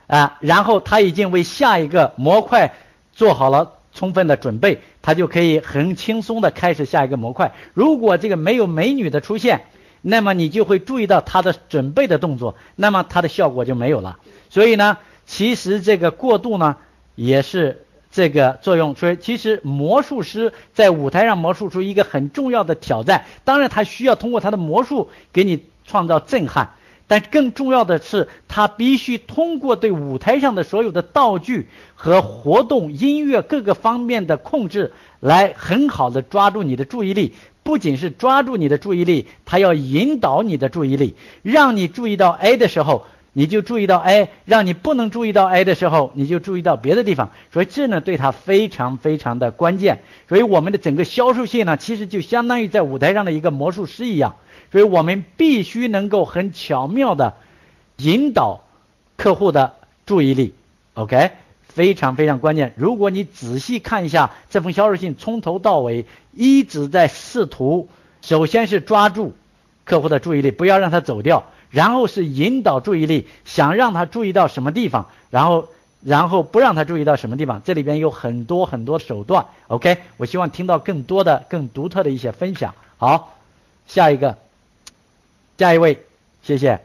[0.07, 2.75] 啊，然后他已经为下一个模块
[3.13, 3.73] 做好了。
[3.97, 7.53] 充分的准备，他就可以很轻松的开始下一个模块。
[7.75, 9.63] 如果这个没有美女的出现，
[10.03, 14.19] 那么你就会注意到他的准备的动作，那么他的效果就没有了。
[14.51, 16.77] 所以呢，其实这个过渡呢
[17.17, 18.95] 也是这个作用。
[18.95, 26.75] 所以其实魔术师在舞台上魔术出一个很重要的挑战，当然他需要通过他的魔术给你创造震撼。
[27.09, 37.35] 但更重要的是，他必须通过对舞台上的所有的道具和活动、音乐各个方面的控制，来很好的抓住你的注意力。
[37.63, 47.31] 不仅是抓住你的注意力，他要引导你的注意力，让你注意到 A 的时候，你就注意到 A；让你不能注意到 A 的时候，你就注意到别的地方。
[47.53, 50.03] 所以这呢，对他非常非常的关键。
[50.29, 54.37] 所以我们的整个销售线呢，其实就相当于在舞台上的一个魔术师一样。
[54.77, 57.33] 所以我们必须能够很巧妙的
[57.97, 58.61] 引导
[59.17, 59.73] 客户的
[60.05, 60.53] 注意力
[60.93, 61.31] ，OK，
[61.67, 62.75] 非常非常关键。
[62.77, 67.89] 如果你仔细看一下这封销售信，从头到尾一直在试图，
[68.21, 69.35] 首先是抓住
[69.87, 75.69] 客户的注意力，不要让他走掉，然后是引导注意力，想让他注意到什么地方，然后
[76.03, 77.63] 然后不让他注意到什么地方。
[77.65, 82.75] 这里边有很多很多手段，OK，我希望听到更多的、更独特的一些分享。
[82.99, 83.39] 好，
[83.87, 84.37] 下一个。
[85.59, 86.05] 下一位，
[86.43, 86.81] 谢谢。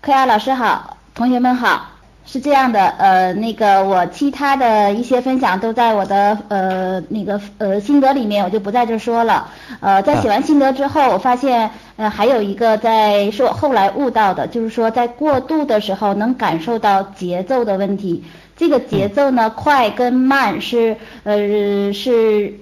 [0.00, 1.90] 柯亚老师好，同学们好。
[2.28, 9.48] 是这样的，呃，那个我其他的一些分享都在我的呃那个呃心得里面，我就不在这说了。
[9.78, 18.24] 呃，在写完心得之后，我发现呃还有一个在是我后来悟到的，就是说在过渡的时候能感受到节奏的问题。
[18.56, 22.54] 这个节奏呢，快跟慢是呃是。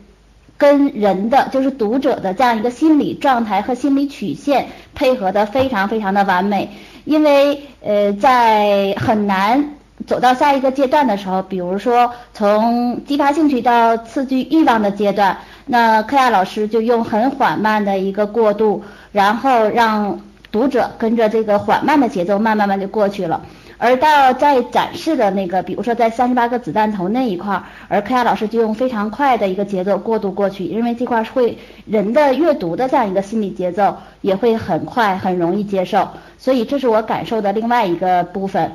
[0.65, 6.71] 跟人的就是读者的这样一个心理状态和心理曲线配合的非常非常的完美，
[7.05, 9.75] 因为呃在很难
[10.07, 15.37] 走到下一个阶段的时候，比如说从激发兴趣到刺激欲望的阶段，
[15.67, 18.83] 那柯亚老师就用很缓慢的一个过渡，
[19.13, 20.19] 然后让
[20.51, 23.43] 读者跟着这个缓慢的节奏慢慢慢就过去了。
[23.85, 36.09] 而到在展示的那个，比如说在三十八个子弹头那一块儿，而柯亚老师就用非常快的一个节奏过渡过去，因为这块会人的阅读的这样一个心理节奏也会很快，很容易接受，
[36.39, 38.73] 所以这是我感受的另外一个部分。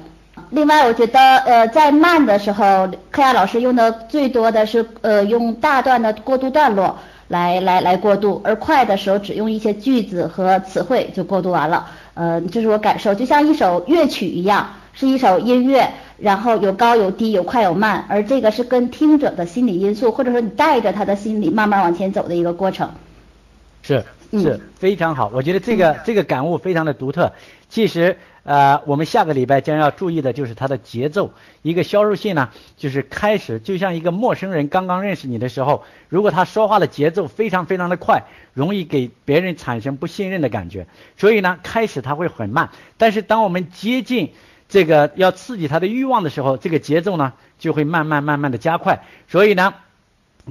[0.52, 6.96] 另外，我觉得呃，在慢的时候，柯亚老师用的最多的是呃用大段的过渡段落
[7.28, 11.88] 来来来过渡，而快的时候只用一些句子和词汇就过渡完了。
[12.14, 14.68] 呃，这是我感受，就像一首乐曲一样，
[15.00, 22.92] 是一首音乐，然后有高有低，有快有慢，而这个是跟听者的心理因素，或者说你带着他的心理慢慢往前走的一个过程。
[23.82, 27.32] 是是非常好，我觉得这个这个感悟非常的独特。
[27.70, 31.32] 其实呃，我们下个礼拜将要注意的就是它的节奏。
[31.62, 38.24] 一个销售性呢，就是开始就像一个陌生人刚刚认识你的时候，如果他说话的节奏非常非常的快，
[38.54, 40.88] 容易给别人产生不信任的感觉。
[41.16, 44.34] 所以呢，开始他会很慢，但是当我们接近
[44.70, 49.04] 这个要刺激他的欲望的时候，这个节奏呢就会慢慢慢慢的加快。
[49.28, 49.74] 所以呢。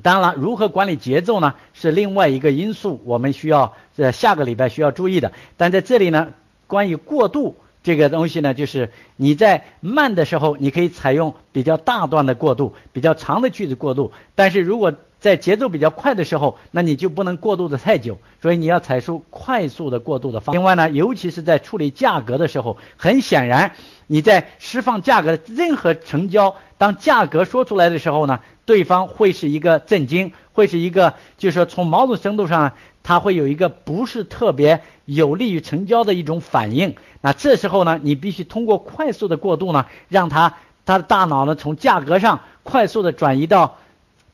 [0.01, 1.55] 当然，如何管理节奏呢？
[1.75, 5.33] 是另外一个因素，我们需要在下个礼拜需要注意的。
[5.57, 6.29] 但在这里呢，
[6.69, 14.13] 关于过渡这个东西呢，就是你在慢的时候，你可以采用比较大段的过渡，比较长的句子过渡。
[14.37, 20.55] 但是如果在节奏比较快的时候，那你就不能过渡的太久，所以你要采出快速的过渡的方。
[20.55, 23.75] 另外呢，尤其是在处理价格的时候，很显然
[24.09, 28.41] 你在释放价格的任何成交，当价格说出来的时候呢。
[28.69, 36.95] 对方会是一个震惊，会是一个，就是说从某种程度上，他会有一个不是特别有利于成交的一种反应。
[37.23, 43.79] 那这时候呢，你必须通过快速的过渡呢，让他他的大脑呢从价格上快速的转移到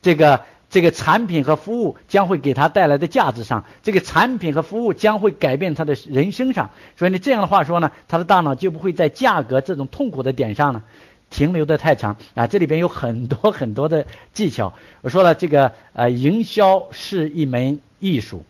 [0.01, 0.41] 这个
[0.75, 6.69] 这个产品和服务将会给他带来的价值上，这个产品和服务将会改变他的人生上。
[6.97, 10.83] 所以你这样的话说呢，他的大脑就不会在价格这种痛苦的点上呢。
[11.29, 14.73] 停留的太长啊，这里边有很多很多的技巧。
[14.99, 18.43] 我说了，这个呃，营销是一门艺术，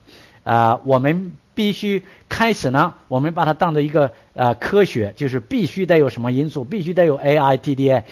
[0.44, 8.04] 啊，我们必须开始呢，我们把它当做一个呃科学，就是必须得有什么因素，必须得有 A I T D A，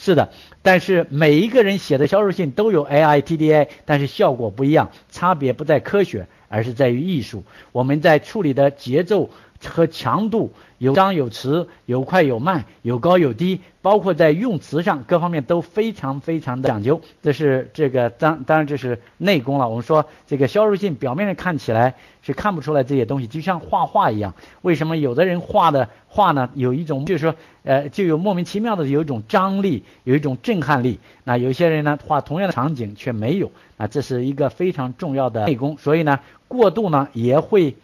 [0.00, 0.30] 是的。
[0.62, 7.44] 但是每一个人写的销售信都有 A I T D A，但是效果不一样，差别不在科学，而是在于艺术。
[7.72, 9.28] 我们在处理的节奏。
[9.68, 17.00] 和强度有张有弛，有快有慢，有高有低，包括在用词上各方面都非常非常的讲究。
[17.22, 19.68] 这是这个当当然这是内功了。
[19.68, 24.34] 我们说这个销售信表面上看起来是看不出来这些东西，就像画画一样。
[24.62, 26.48] 为什么有的人画的画呢？
[26.54, 30.98] 有一种就是说呃就有莫名其妙的有一种张力，有一种震撼力。
[31.24, 33.52] 那有些人呢画同样的场景却没有。
[33.76, 35.76] 那这是一个非常重要的内功。
[35.76, 37.76] 所以呢过度呢也会。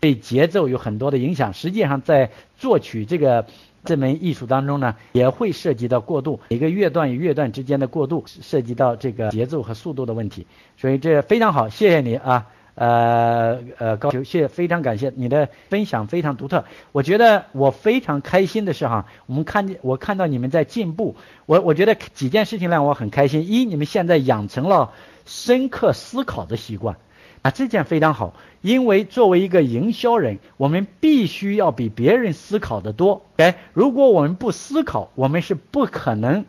[0.00, 3.46] 对节奏有很多的影响，实际上在作曲这个
[3.84, 10.46] 这门艺术当中呢，也会涉及到过渡，每个乐段与乐段之间的过渡，涉及到这个节奏和速度的问题，
[10.78, 24.92] 所以这非常好，谢谢你啊，呃呃高球，谢非常感谢你的分享非常独特，我觉得我非常开心的是哈，我们看见我看到你们在进步，我我觉得几件事情让我很开心，一你们现在养成了
[25.26, 26.96] 深刻思考的习惯。
[27.42, 33.22] 啊，这件非常好，因为作为一个营销人，我们必须要比别人思考的多。
[33.36, 36.44] 哎，如果我们不思考，我们是不可能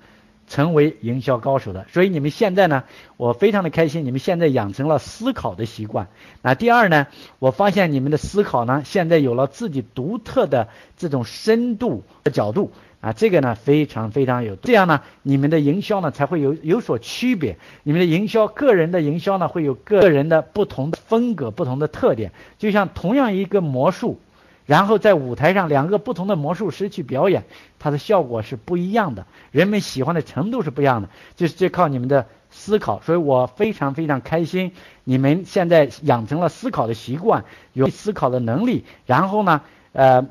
[0.47, 1.85] 成为营销高手的。
[1.93, 2.83] 所以你们现在呢，
[3.15, 6.09] 我非常的开心，你们现在养成了思考的习惯。
[6.41, 7.07] 那第二呢，
[7.39, 10.67] 我发现你们的思考呢，现在有了自己独特的
[10.97, 12.71] 这种深度的角度。
[13.01, 17.57] 啊，这个呢非常非常有，这样呢，你们的营销呢才会有有所区别。
[17.81, 22.31] 你们的营销，个人的营销呢会有个人的不同的风格、不同的特点。
[22.59, 24.19] 就像同样一个魔术，
[24.67, 27.43] 然后在舞台上两个不同的魔术师去表演，
[27.79, 31.09] 它的效果是不一样的，人们喜欢的程度是不一样的。
[31.35, 34.73] 就是这靠你们的思考，所以我非常非常开心，
[35.05, 39.61] 你们现在养成了思考的习惯，有思考的能力，然后呢，
[39.93, 40.27] 呃。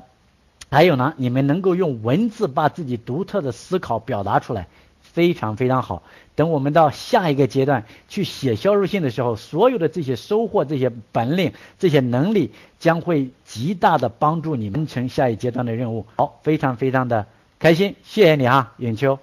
[0.71, 4.69] 还有呢，你们能够用文字把自己独特的思考表达出来，
[5.03, 6.03] 非常非常好。
[6.37, 16.07] 等我们到下一个阶段去写销售信的时候，所有的这些收获、这些本领、这些能力，将会极大的帮助你完成下一阶段的任务。
[16.17, 17.27] 好，非常非常的
[17.59, 19.19] 开心，谢谢你哈，远秋。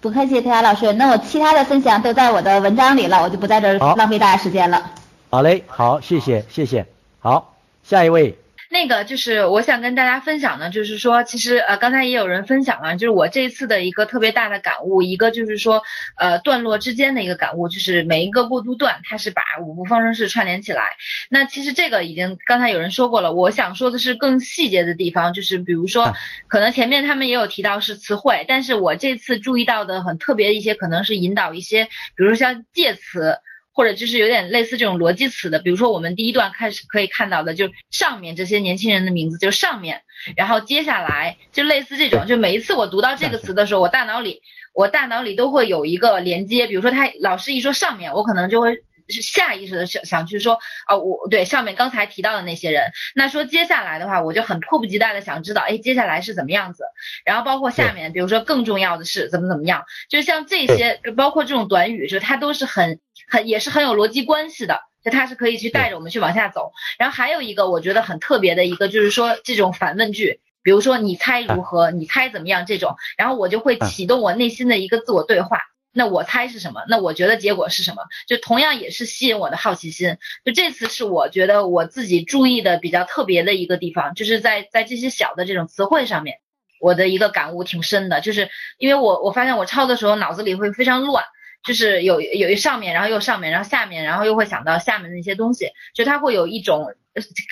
[0.00, 0.92] 不客气，特雅老师。
[0.94, 4.90] 那我其他的分享都在我的文章里了，我就不在这儿浪费大家时间了。
[5.28, 6.86] 好嘞，好，谢谢，谢谢。
[7.20, 8.38] 好，下一位。
[8.70, 15.82] 那个就是我想跟大家分享的，就是说，其实呃，刚才也有人分享了，就是我这一次的一个特别大的感悟，一个就是说，
[16.16, 20.82] 呃，段落之间的一个感悟，就是每一个过渡段，它是把五步方程式串联起来。
[21.30, 26.12] 那其实这个已经刚才有人说过了，我想说的是更细节的地方，就是比如说，
[26.46, 33.38] 可能前面他们也有提到是词汇，但是我这次注意到的很特别的一些，可能是引导一些，比如说像介词。
[33.78, 40.02] 或者就是有点类似这种逻辑词的，比如说我们第一段开始可以看到的，就上面这些年轻人的名字，就上面，
[40.36, 44.42] 然后接下来就类似这种，就每一次我读到这个词的时候，我大脑里
[44.74, 48.74] 我大脑里都会有一个连接，比如说他老师一说上面，我可能就会
[49.08, 50.58] 下意识的想想去说
[50.88, 56.82] 啊，我对上面刚才提到的那些人，那说接下来的话，我就很迫不及待的想知道，哎，接下来是怎么样子，
[57.24, 62.98] 然后包括下面，比如说更重要的是怎么怎么样，就像这些，包括这种短语，就它都是很。
[63.28, 66.72] 很也是很有逻辑关系的，就它是可以去带着我们去往下走。
[66.98, 75.60] 然后还有一个我觉得很特别的一个，就是说这种反问句，比如说你猜如何，你猜怎么样这种，然后我就会启动我内心的一个自我对话。
[75.90, 76.84] 那我猜是什么？
[76.88, 78.02] 那我觉得结果是什么？
[78.28, 80.16] 就同样也是吸引我的好奇心。
[80.44, 86.36] 就这次是我觉得我自己注意的比较特别的一个地方，就是在在这些小的这种词汇上面，
[86.80, 88.20] 我的一个感悟挺深的。
[88.20, 91.24] 就是因为我我发现我抄的时候脑子里会非常乱。
[91.64, 96.86] 就是有有一上面，然后又上面，然后下面，然后又会想到下面的那些东西，就它会有一种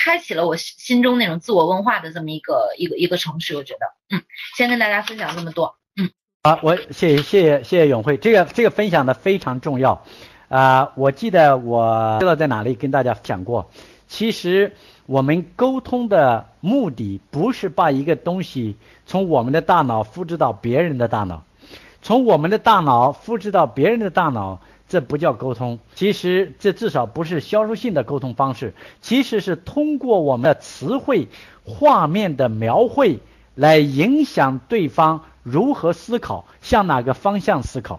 [0.02, 3.86] 开启了我心中那种自我问话的这么一个一个一个程序，我觉得，
[4.16, 4.22] 嗯，
[4.56, 6.08] 先跟大家分享这么多，嗯，
[6.44, 10.04] 好，我谢谢谢谢谢谢永慧，这个这个分享的非常重要，
[10.48, 13.70] 啊，我记得我知道在哪里跟大家讲过，
[14.06, 14.72] 其实
[15.06, 21.44] 我们沟通的目的不是把一个东西从我们的大脑复制到别人的大脑。
[22.06, 25.80] 从我们的大脑复制到别人的大脑，这不叫沟通。
[25.96, 31.26] 其实这至少不是销售性的沟通方式，其实是通过我们的词汇、
[31.64, 33.18] 画面的描绘
[33.56, 37.98] 来影响对方如何思考，向哪个方向思考。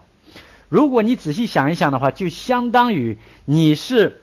[0.70, 4.22] 如果你仔细想一想的话，就相当于你是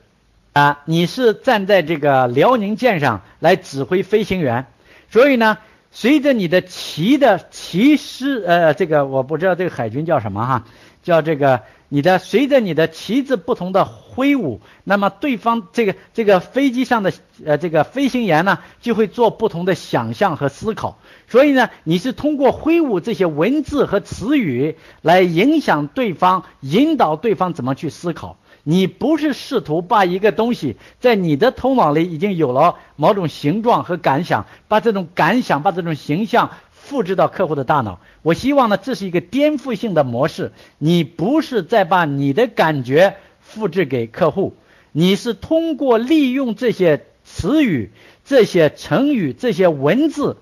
[0.54, 4.66] 啊，你是站在这个辽宁舰上来指挥飞行员，
[5.12, 5.60] 所以呢。
[5.98, 10.66] 随着你的旗的旗师，呃，这个我不知道这个海军叫什么哈，
[11.04, 17.14] 叫这个你的随着你的旗子不同的挥舞，那么对方这个这个飞机上的
[17.46, 28.38] 呃这个飞行员呢就会做不同的想象和思考，所以呢你是通过挥舞这些文字和词语来影响对方，引导对方怎么去思考。
[28.68, 38.00] 你不是试图把一个东西在你的头脑里已经有了某种形状和感想，把这种感想、把这种形象复制到客户的大脑。
[38.24, 40.52] 我希望呢，这是一个颠覆性的模式。
[40.80, 44.56] 你不是在把你的感觉复制给客户，
[44.92, 47.92] 你是通过利用这些词语、
[48.24, 50.38] 这些成语、这些文字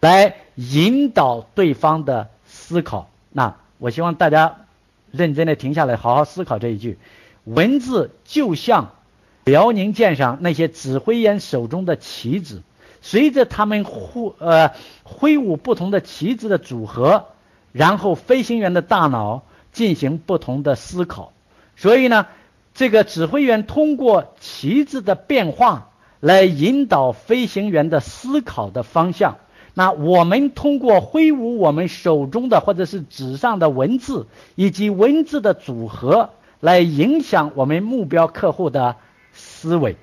[0.00, 3.08] 来引导对方的思考。
[3.30, 4.66] 那我希望大家
[5.10, 6.98] 认真的停下来，好好思考这一句。
[7.44, 8.92] 文字就像
[9.44, 12.62] 辽宁舰上那些指挥员手中的旗子，
[13.00, 14.70] 随着他们挥呃
[15.02, 17.26] 挥舞不同的旗子的组合，
[17.72, 21.32] 然后飞行员的大脑进行不同的思考。
[21.76, 22.28] 所以呢，
[22.74, 25.90] 这个指挥员通过旗子的变化
[26.20, 29.38] 来引导飞行员的思考的方向。
[29.74, 36.30] 那我们通过挥舞我们手中的或者是纸上的文字以及文字的组合。
[36.62, 38.94] 来影响我们目标客户的
[39.32, 39.96] 思维。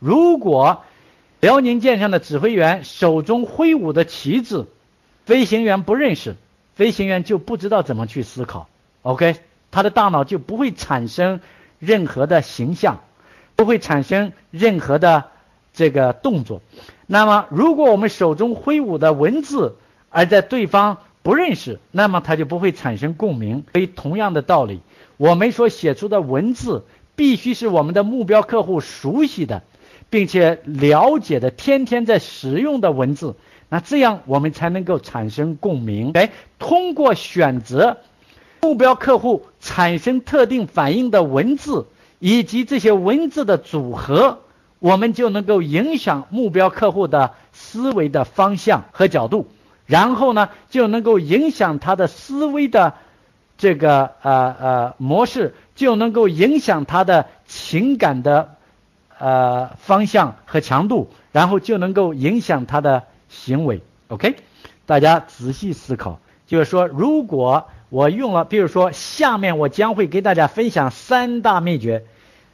[0.00, 0.82] 如果
[1.38, 4.66] 辽宁舰上的指挥员手中挥舞的旗子，
[5.26, 6.34] 飞行员不认识，
[6.74, 8.68] 飞行员就不知道怎么去思考。
[9.02, 9.36] OK，
[9.70, 11.38] 他的大脑就不会产生
[11.78, 12.98] 任何的形象，
[13.54, 15.26] 不会产生任何的
[15.72, 16.62] 这个动作。
[17.06, 19.76] 那么，如果我们手中挥舞的文字，
[20.10, 23.62] 而在对方不认识，那么他就不会产生共鸣。
[23.72, 24.80] 所以，同样的道理。
[25.22, 29.62] 我们所写出的文字必须是我们的目标客户熟悉的，
[30.10, 33.36] 并且了解的，天天在使用的文字。
[33.68, 36.10] 那这样我们才能够产生共鸣。
[36.14, 37.98] 哎，通过选择
[38.62, 41.86] 目标客户产生特定反应的文字，
[42.18, 44.40] 以及这些文字的组合，
[44.80, 49.46] 我们就能够影响目标客户的思维的方向和角度，
[49.86, 52.94] 然后呢，就能够影响他的思维的。
[53.62, 58.56] 这个呃呃模式就能够影响他的情感的
[59.20, 63.80] 呃方向和强度，然后就能够影响他的行为。
[64.08, 64.34] OK，
[64.84, 72.02] 大家仔细思考，就是说，如果我用了，比如说下面我将会给大家分享三大秘诀，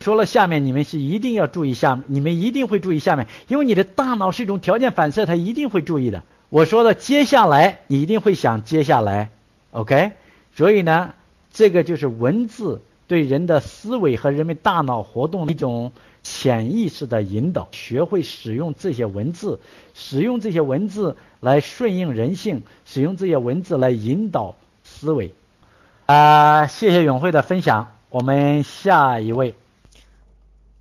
[0.01, 6.23] 说了下面，你们是一定要注意下，你们一定会注意下面，因为你的大脑是一种条件反射，它一定会注意的。
[6.51, 9.31] 我说的接下来，你一定会想接下来
[9.71, 10.13] ，OK？
[10.59, 11.15] 所以呢，
[11.53, 15.93] 这个就是文字对人的思维和人们大脑活动一种
[16.25, 17.69] 潜意识的引导。
[17.71, 19.61] 学会使用这些文字，
[19.95, 25.33] 使用这些文字来顺应人性，使用这些文字来引导思维。
[26.07, 27.93] 啊，谢谢永慧的分享。
[28.11, 29.55] 我们下一位。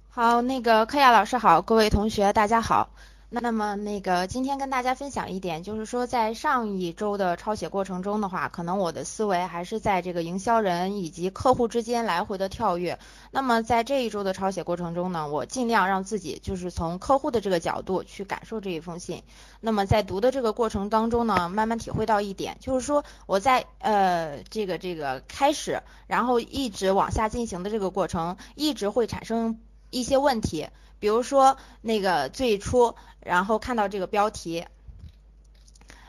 [0.10, 2.90] 好，那个柯亚老师好，各位同学大家好。
[3.30, 12.98] 那么那个今天跟大家分享一点，就是说在上一周的抄写过程中的话，可能我的思维还是在这个营销人以及客户之间来回的跳跃。
[13.32, 19.22] 那么在这一周的抄写过程中呢，我尽量让自己就是从客户的这个角度去感受这一封信。
[19.60, 29.60] 那么在读的这个过程当中呢，慢慢体会到一点，就是说我在呃这个这个开始，然后一直往下进行的这个过程，一直会产生
[29.90, 30.70] 一些问题。
[31.00, 34.66] 比如说那个最初，然后看到这个标题，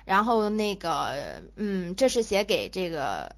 [0.05, 3.35] 然后那个嗯，这是写给这个。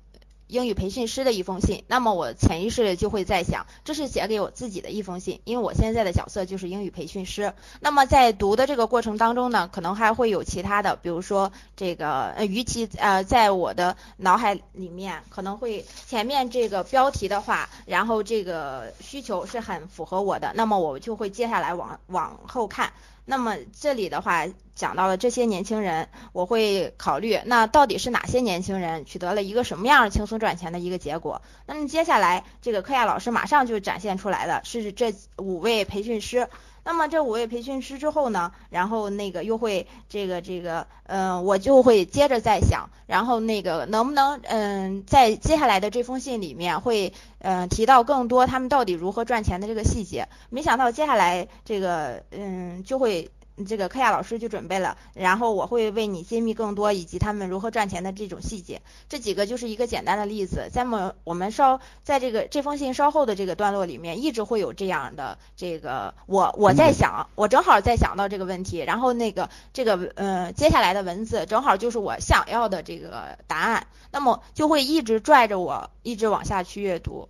[0.51, 7.55] 英语培训师的一封信，那么我潜意识就会在想，这是写给我自己的一封信，因为我现在的角色就是英语培训师。
[7.79, 22.93] 那么在读的这个过程当中呢，可能还会有其他的，比如说这个，呃，与其呃，在我的脑海里面，可能会前面这个标题的话，然后这个需求是很符合我的，那么我就会接下来往往后看。
[23.31, 31.41] 那么这里的话讲到了这些年轻人，我会考虑那到底是哪些年轻人取得了一个什么样轻松赚钱的一个结果？
[31.65, 36.49] 那么接下来这个科亚老师马上就展现出来的是这五位培训师。
[36.85, 50.29] 那么这五位培训师之后呢，然后那个又会这个这个，嗯，我就会接着再想，然后那个能不能嗯在接下来的这封信里面会嗯提到更多他们到底如何赚钱的这个细节？
[50.49, 53.31] 没想到接下来这个嗯就会。
[53.65, 58.81] 这个科亚老师就准备了，然后我会为你揭秘更多以及他们如何赚钱的这种细节。
[59.09, 77.29] 这几个就是一个简单的例子，在么我们稍在这个这封信稍后的这个段落里面，一直会有这样的这个我我在想，我正好在想到这个问题，然后那个这个呃接下来的文字正好就是我想要的这个答案，那么就会一直拽着我一直往下去阅读。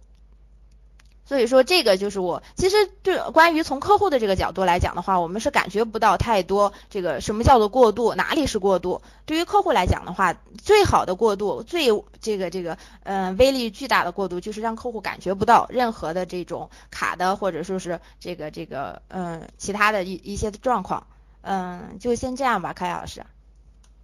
[1.30, 9.00] 所以说，这个就是我其实对关于从客户的这个角度来讲的话，我们是感觉不到太多这个什么叫做过度，哪里是过度？
[9.26, 11.86] 对于客户来讲的话，最好的过度，最
[12.20, 21.06] 这个这个嗯威力巨大的过渡，就是让客户感觉不到任何的这种卡的或者说是这个这个嗯其他的一一些状况。
[21.42, 23.22] 嗯，就先这样吧，凯老师。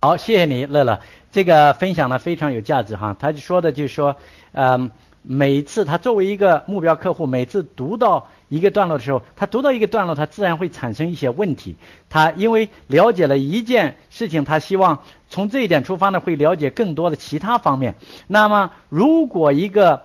[0.00, 1.00] 好，谢谢你，乐乐，
[1.32, 3.16] 这个分享呢非常有价值哈。
[3.18, 4.14] 他就说的就是说，
[4.52, 4.92] 嗯。
[5.28, 11.74] 每次他作为一个目标客户，每次读到一个段落的时候，他读到一个段落，他自然会产生一些问题。
[12.08, 17.96] 他因为了解了一件事情，他希望从这一点出发呢，会了解更多的其他方面。
[18.28, 20.02] 那么，如果一个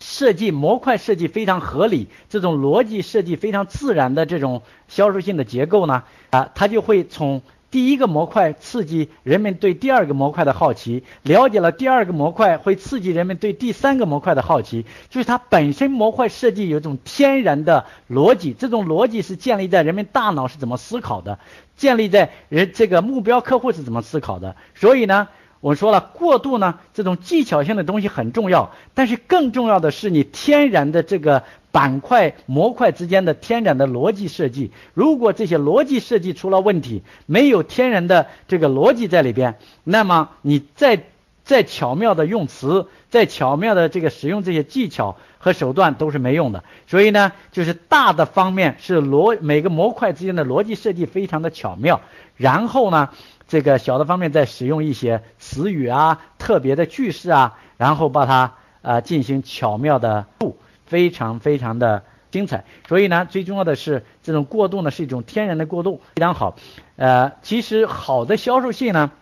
[0.00, 7.40] 设计模块设计非常合理，这种逻辑设计非常自然的这种销售性的结构呢，啊，他就会从。
[7.70, 21.38] 第一个模块刺激人们对第二个模块的好奇，了解了第二个模块会刺激人们对第三个模块的好奇，就是它本身模块设计有一种天然的逻辑，这种逻辑是建立在人们大脑是怎么思考的，
[21.76, 25.28] 建立在人这个目标客户是怎么思考的，所以呢。
[25.60, 31.42] 我说了，过度呢，这种技巧性的东西很重要，但是更重要的是你天然的这个
[31.78, 34.72] 板块模块之间的天然的逻辑设计。
[34.94, 39.54] 如果这些逻辑设计出了问题，没有天然的这个逻辑在里边，
[39.84, 41.04] 那么你再
[41.44, 46.64] 再巧妙的用词，再巧妙的这个使用这些技巧和手段都是没用的。
[46.88, 52.00] 所以呢，就是大的方面是逻每个模块之间的逻辑设计非常的巧妙，
[52.36, 53.10] 然后呢。
[53.50, 58.52] 这个小的方面在使用一些词语啊、特别的句式啊，然后把它
[58.82, 60.58] 呃进行巧妙的度，
[60.88, 62.64] 非常非常的精彩。
[62.88, 66.56] 所以呢，最重要的是这种过渡呢是一种天然的过渡，非常好。
[66.96, 69.12] 呃，其实好的销售性呢，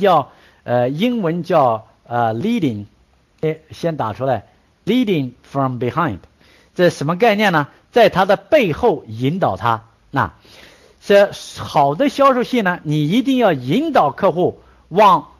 [0.00, 0.30] 叫
[0.64, 2.86] 呃英文叫呃 leading，
[3.42, 4.46] 哎先打出来
[4.86, 6.18] ，leading from behind，
[6.74, 7.68] 这什么概念呢？
[7.90, 10.32] 在它的背后引导它，那。
[11.04, 15.30] 这好的销售性呢，你一定要引导客户往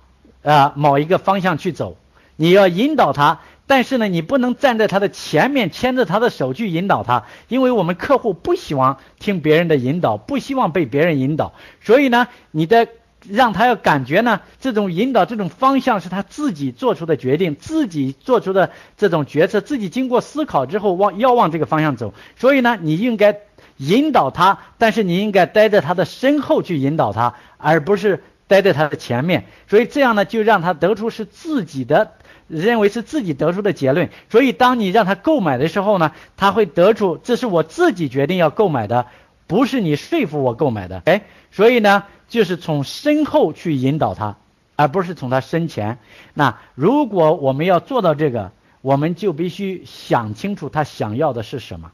[0.43, 1.97] 啊某一个方向去走，
[2.35, 12.89] 你要引导他，但是呢，你不能站在他的前面牵着他的手去引导他，因为我们客户不希望听别人的引导，不希望被别人引导，所以呢，你的
[13.29, 22.13] 让他要感觉呢，这种引导这种方向是他自己做出的决定，自己做出的这种决策，自己经过思考之后往要往这个方向走。
[22.37, 23.39] 所以呢，你应该
[23.77, 29.45] 引导他，但是你应该待在他的身后去引导他，而不是待在他的前面。
[29.69, 32.15] 所以这样呢，就让他得出是自己的
[32.49, 34.11] 认为是自己得出的结论。
[34.31, 39.07] 所以当你让他购买的时候呢，他会得出这是我自己决定要购买的，
[39.47, 41.03] 不是你说服我购买的。
[41.05, 42.05] 哎，所以呢。
[42.33, 44.39] 就是从身后去引导他，
[44.75, 45.99] 而不是从他身前。
[46.33, 51.93] 那如果我们要做到这个，我们就必须想清楚他想要的是什么，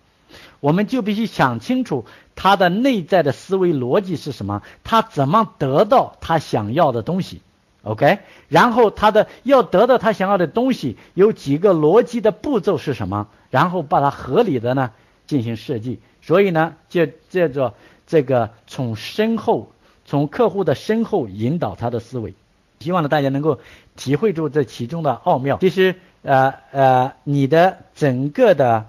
[0.61, 2.05] 我们就必须想清楚
[2.37, 7.43] 他的内在的思维逻辑是什么，他怎么得到他想要的东西。
[7.83, 8.19] OK，
[8.49, 14.91] 然后他的要得到他想要的东西有几个逻辑的步骤是什么，然后把它合理的呢
[15.27, 16.01] 进行设计。
[16.21, 17.75] 所以呢，就叫做
[18.07, 19.71] 这个从身后。
[20.11, 22.33] 从客户的身后引导他的思维，
[22.81, 23.61] 希望呢大家能够
[23.95, 25.59] 体会住这其中的奥妙。
[25.61, 28.87] 其实，呃呃，你的整个的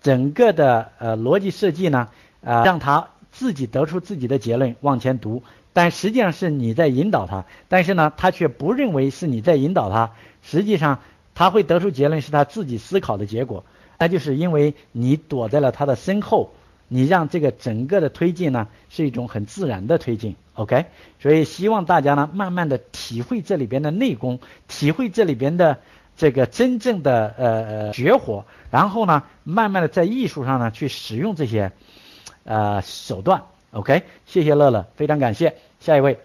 [0.00, 2.08] 整个的呃逻辑设计呢，
[2.40, 5.42] 呃，让他自己得出自己的结论往前读，
[5.74, 10.12] 但实际上是你在引导他，但是呢，他却不认为是你在引导他，
[10.42, 11.00] 实际上
[11.34, 13.62] 他会得出结论是他自己思考的结果，
[13.98, 16.50] 那就是因为你躲在了他的身后。
[16.86, 20.84] 你让这个整个的推进呢是一种很自然的推进，OK？
[21.18, 25.78] 所以希望大家呢慢慢的体会这里边的内功，体会这里边的
[26.14, 31.72] 这个真正的呃呃绝活，然后呢慢慢的在艺术上呢去使用这些
[32.44, 33.42] 呃手段
[33.74, 34.02] ，OK？
[34.24, 36.18] 谢谢乐乐，非常感谢，下一位。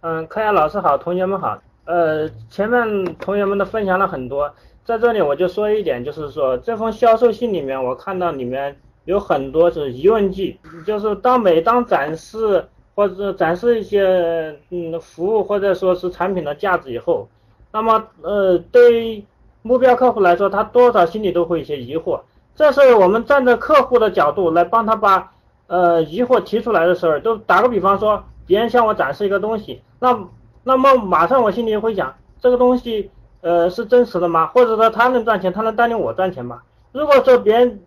[0.00, 1.56] 嗯，柯阳老师好，同学们好。
[1.84, 4.52] 呃，前面同学们都分享了很多，
[4.84, 8.76] 在这里我就说一点，就是说这封销售信里面我看到里面。
[9.06, 12.62] 有很多是疑问句，就是当每当展示
[12.94, 17.26] 或者展示一些嗯服务或者说是产品的价值以后，
[17.72, 19.24] 那么呃对
[19.62, 22.20] 目标客户来说，他多少心里都会有些疑惑。
[22.54, 25.32] 这时候我们站在客户的角度来帮他把
[25.70, 30.18] 呃疑惑提出来的时候，就打个比方说，别人向我展示一个东西，那
[30.64, 33.10] 那么马上我心里会想，这个东西
[33.40, 34.48] 呃是真实的吗？
[34.48, 36.60] 或者说他能赚钱，他能带领我赚钱吗？
[36.92, 37.80] 如果说别人。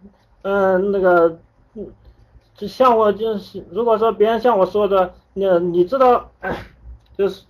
[0.46, 1.38] 嗯，那个，
[2.54, 6.30] 就像我就是，如果说别人像我说的，你你知道，
[7.18, 7.46] 就是，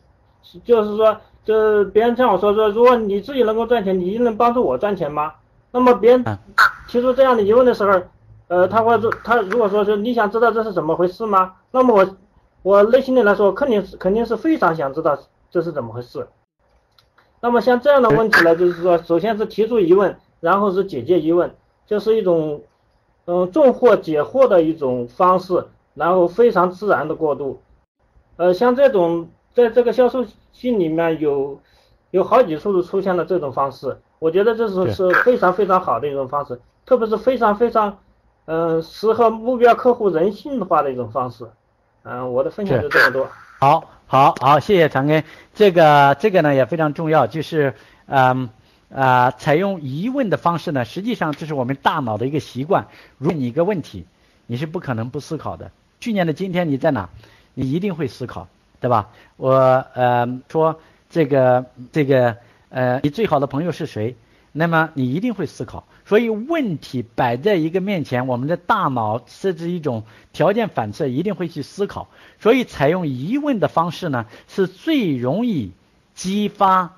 [0.63, 5.33] 就是说，就是别人像我说说，如果你自己能够赚钱，你一定能帮助我赚钱吗？
[5.71, 6.23] 那么别人
[6.87, 7.99] 提出这样的疑问的时候，
[8.53, 11.55] 呃，他会他如果说是你想知道这是怎么回事吗？
[11.71, 12.17] 那么我
[12.61, 15.17] 我内心里来说，肯定是肯定是非常想知道
[15.49, 16.27] 这是怎么回事。
[17.41, 21.51] 那么像这样的问题呢，就是说，首先是提出疑问，然后是解决疑问，
[21.87, 22.61] 就是一种。
[23.25, 27.57] 嗯，重货解惑的一种方式，然后非常自然的过渡。
[28.35, 31.57] 呃，像这种在这个销售信里面有
[32.11, 37.97] 有好几处都出现了这种方式，我觉得这是是非常非常好的一种方式，特别是非常非常
[38.45, 41.47] 嗯适合目标客户人性化的一种方式。
[42.03, 43.27] 嗯，我的分享就这么多。
[43.59, 45.23] 好，好，好，谢谢长根。
[45.53, 47.73] 这个这个呢也非常重要，就是
[48.07, 48.49] 嗯。
[48.95, 52.85] 啊，采用疑问的方式呢，实际上这是我们大脑的一个习惯。
[53.17, 54.05] 问你一个问题，
[54.45, 55.71] 你是不可能不思考的。
[55.99, 57.09] 去年的今天你在哪？
[57.55, 58.47] 你一定会思考，
[58.79, 59.09] 对吧？
[59.37, 59.51] 我
[59.95, 60.79] 呃说
[61.09, 62.37] 这个这个
[62.69, 64.15] 呃，你最好的朋友是谁？
[64.51, 65.85] 那么你一定会思考。
[66.13, 72.07] 所以问题摆在一个面前，我们的大脑设置一种条件反射，一定会去思考。
[72.39, 75.71] 所以采用疑问的方式呢，是最容易
[76.13, 76.91] 激发。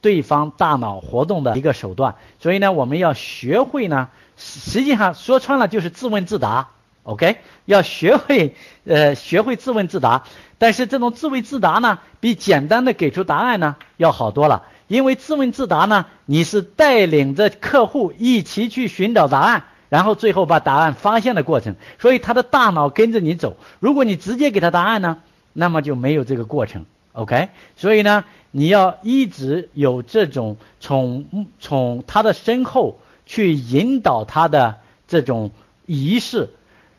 [0.00, 6.68] 对方大脑活动的一个手段，所以呢，我们要学会呢，实际上说穿了就是自问自答
[7.02, 7.38] ，OK？
[7.64, 8.54] 要学会
[8.84, 10.22] 呃，学会自问自答。
[10.58, 23.56] 但是这种自问自答呢，比简单的给出答案呢要好多了，因为自问自答呢，你是带领着客户一起去寻找答案，然后最后把答案发现的过程，所以他的大脑跟着你走。
[23.78, 25.18] 如果你直接给他答案呢，
[25.52, 27.48] 那么就没有这个过程，OK？
[27.76, 28.24] 所以呢。
[28.52, 35.52] 你要一直有这种从从他的身后去引导他的这种
[35.86, 36.48] 仪式。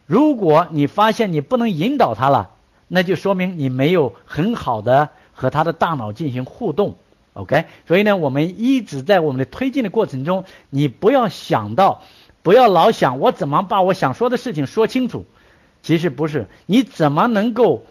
[0.06, 2.52] 如果你发现你不能引导他了，
[2.88, 6.96] 那就说明你没有很好的和他的大脑进行互动。
[7.34, 12.04] OK，所以呢，我们一直在我们的推进的过程中，你不要想到，
[12.44, 15.26] 不要老想我怎么把我想说的事情说清楚。
[15.84, 17.86] 其实不是，你怎么能够？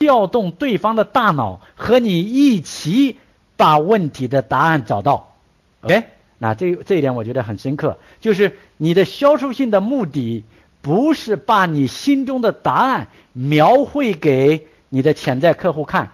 [0.00, 3.18] 调动对方的大脑和你一起
[3.58, 5.34] 把问题的答案找到
[5.82, 6.04] ，OK？
[6.38, 10.42] 那这这一点我觉得很深刻，就是你的销售性的目的
[10.80, 16.12] 不是把你心中的答案描绘给你的潜在客户看，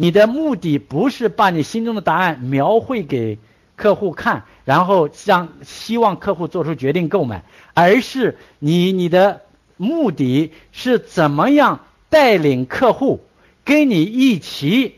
[0.00, 3.36] 你的目的不是把你心中的答案描绘给
[3.74, 7.42] 客户看，然后让希望客户做出决定购买，
[7.74, 9.40] 而是你你的
[9.76, 11.80] 目的是怎么样
[12.10, 13.24] 带领客户
[13.64, 14.94] 跟你一起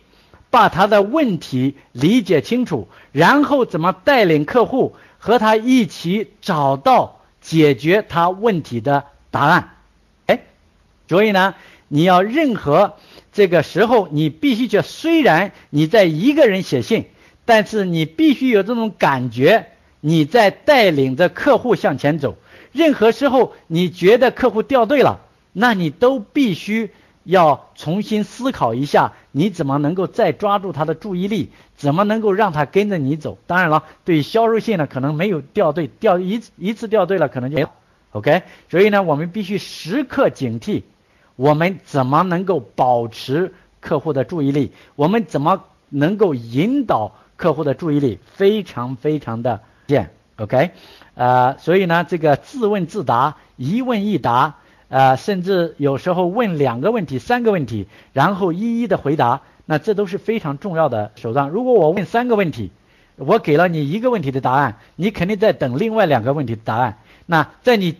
[0.50, 9.76] 把他的问题理解清楚，然后怎么带领客户和他一起找到解决他问题的答案。
[10.26, 10.40] 哎，
[11.08, 11.54] 所以呢，
[11.88, 12.96] 你要任何。
[13.32, 17.04] 这个时候，你必须就虽然你在一个人写信，
[17.44, 19.66] 但是你必须有这种感觉，
[20.00, 22.36] 你在带领着客户向前走。
[22.72, 25.20] 任何时候你觉得客户掉队了，
[25.52, 26.90] 那你都必须
[27.24, 33.38] 要重新思考一下，你怎么能够再抓住他的注意力，怎么能够让他跟着你走。
[33.46, 37.68] 当然了，对销售信呢，可能没有掉队，掉一一次掉队了，可能就
[38.12, 38.42] OK。
[38.68, 40.82] 所以呢，我们必须时刻警惕。
[41.40, 44.72] 我们怎么能够保持客户的注意力？
[44.94, 48.18] 我们怎么能够引导客户的注意力？
[48.34, 50.72] 非常非常的键，OK，
[51.14, 54.56] 呃，所以呢，这个自问自答，一问一答，
[54.88, 61.48] 呃，甚至有时候问两个问题、三个问题，然后一一的回答，那这都是非常重要的手段。
[61.48, 62.70] 如果我问三个问题，
[63.16, 66.98] 我给了你一个问题的答案，你肯定在等另外两个问题的答案。
[67.24, 67.96] 那在你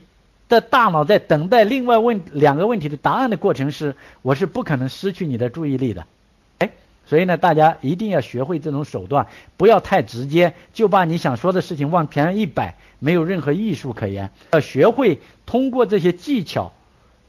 [0.50, 6.04] 的大脑在等待另外问两个问题的答案的过程是，我是不可能失去你的注意力的，
[6.58, 6.70] 哎，
[7.06, 14.30] 所以呢，大家一定要学会这种手段，不要太直接，就把你想说的事情往前上一摆，没有任何艺术可言。
[14.52, 16.72] 要学会通过这些技巧，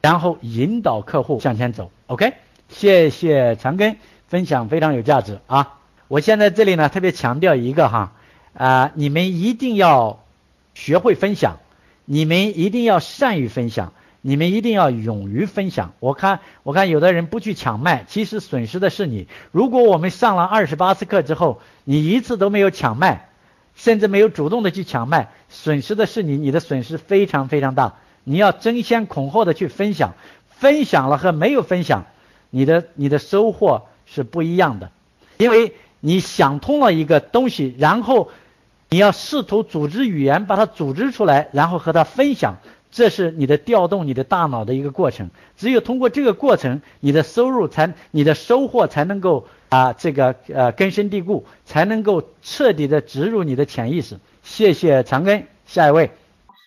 [0.02, 1.92] 然后引导客户向前走。
[2.08, 2.34] OK，
[2.68, 3.96] 谢谢长根
[4.28, 5.78] 分享非常有价值啊！
[6.10, 8.12] 我现在这里呢特别强调一个哈
[8.54, 10.20] 啊，你们一定要
[10.74, 11.60] 学会分享。
[12.14, 15.94] 你们一定要善于分享，你们一定要勇于分享。
[16.02, 19.30] 我看，我看有的人不去抢麦，其实损失的是你。
[19.54, 23.30] 如果我们上了二十八次课之后，你一次都没有抢麦，
[23.76, 27.94] 甚至没有主动的去抢麦，损失的是你，你的损失非常非常大。
[28.26, 30.16] 你要争先恐后的去分享，
[30.50, 32.08] 分享了和没有分享，
[32.50, 34.92] 你的你的收获是不一样的，
[35.38, 38.30] 因为你想通了一个东西，然后。
[38.94, 42.58] 你要试图组织语言，把它组织出来，然后和它分享，
[42.92, 45.30] 这是你的调动你的大脑的一个过程。
[45.56, 54.20] 只有通过这个过程，你的收入才，你的收获才能够啊，这个呃根深蒂固，才能够彻底的植入你的潜意识。
[54.44, 56.12] 谢谢长根，下一位。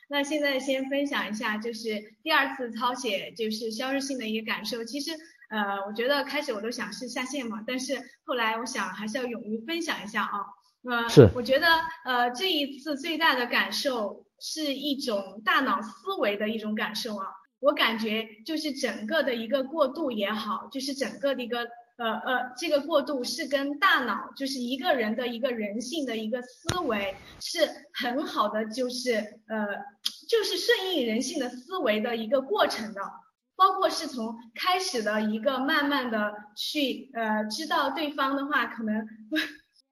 [0.08, 4.82] 那现在先分享一下，就是第二次抄写就是销售性的一个感受。
[4.82, 5.10] 其实
[5.50, 10.46] 呃，我觉得开始我都想是下线嘛，但是后来我想还是要勇于分享一下啊。
[10.86, 11.66] 呃，是，我觉得
[12.04, 17.26] 呃这一次最大的感受是一种大脑思维的一种感受啊，
[17.60, 21.60] 我感觉就是整个的一个过渡也好，就是整个的一个
[21.96, 27.60] 呃呃这个过渡是跟大脑就是一个人的一个人性的一个思维是
[27.94, 29.14] 很好的，就是
[29.48, 29.66] 呃
[30.28, 33.00] 就是顺应人性的思维的一个过程的，
[33.56, 39.08] 包括是从开始的一个慢慢的去呃知道对方的话可能。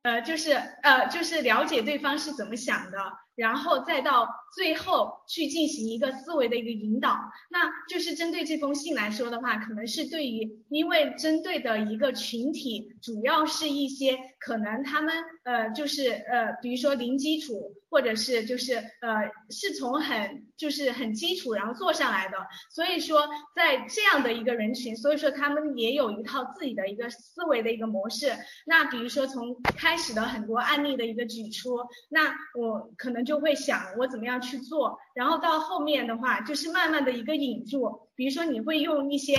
[0.03, 2.99] 呃，就是呃，就是了解对方是怎么想的，
[3.35, 7.19] 然后再到最后去进行一个思维的一个引导。
[7.51, 15.15] 那就是针对这封信来说的话，可能是对于，因为针对的一个群体，主要是一些可能他们
[15.45, 17.75] 呃，就是呃，比如说零基础。
[17.93, 22.39] 或者是就是呃是从很就是很基础然后做上来的，
[22.71, 28.33] 所以说在这样的一个人群，所以说他们也有一套自己的一个思维的一个模式。
[28.65, 39.37] 那比如说从开始的很多案例的一个举出，那我可能就会想我怎么样去做，然后到后面的话就是慢慢的一个引入，比如说你会用一些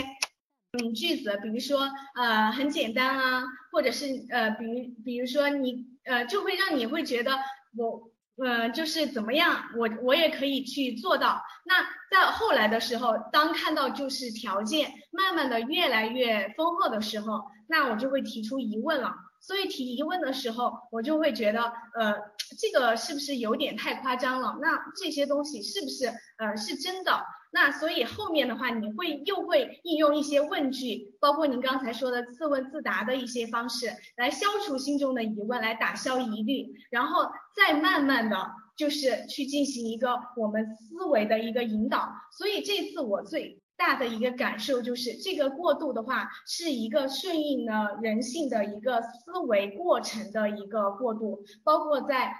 [0.73, 4.65] 嗯句子，比如说呃很简单啊，或者是呃比
[5.03, 7.37] 比如说你呃就会让你会觉得
[7.77, 8.09] 我。
[8.35, 11.39] 呃，就是怎么样，我我也可以去做到。
[11.65, 19.13] 那在后来的时候，当看到就是条件慢慢的越来越丰厚的时候，那我就会提出疑问了。
[19.45, 21.61] 所以提疑问的时候，我就会觉得，
[21.99, 22.15] 呃，
[22.57, 24.57] 这个是不是有点太夸张了？
[24.61, 27.21] 那这些东西是不是呃是真的？
[27.51, 42.09] 那所以后面的话，你会又会应用一些问句，包括您刚才说的自问自答的一些方式，来消除心中的疑问，来打消疑虑，然后再慢慢的就是去进行一个我们思维的一个引导。
[42.31, 52.33] 所以这次我最大的一个感受就是，这个过渡的话是一个顺应了人性的一个思维过程的一个过渡，包括在，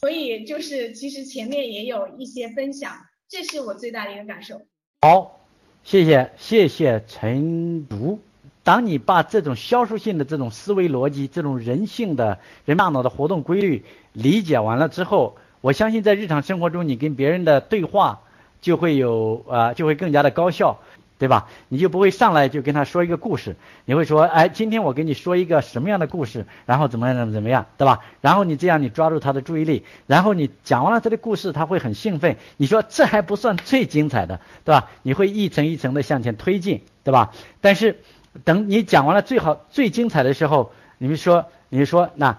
[0.00, 2.92] 所以就是其实前面也有一些分享。
[3.28, 4.60] 这是我最大的一个感受。
[5.02, 5.40] 好，
[5.84, 8.18] 谢谢谢谢陈竹，
[8.64, 18.22] 当你把这种销售性的这种思维逻辑、这种人性的人大脑的活动规律理解完了之后，我相信在日常生活中，你跟别人的对话
[18.60, 20.78] 就会有啊，就会更加的高效。
[21.20, 21.48] 对吧？
[21.68, 23.54] 你就不会上来就跟他说一个故事，
[23.84, 27.98] 你会说，哎，今天我给你说一个什么样的故事，然后怎么样怎么怎么样，对吧？
[28.22, 32.38] 然后你这样你抓住他的注意力，然后你讲完了他的故事，他会很兴奋。
[32.56, 34.88] 你说这还不算最精彩的，对吧？
[35.02, 37.34] 你会一层一层的向前推进，对吧？
[37.60, 38.00] 但是
[38.44, 42.38] 等你讲完了最好最精彩的时候，你们说，你说那，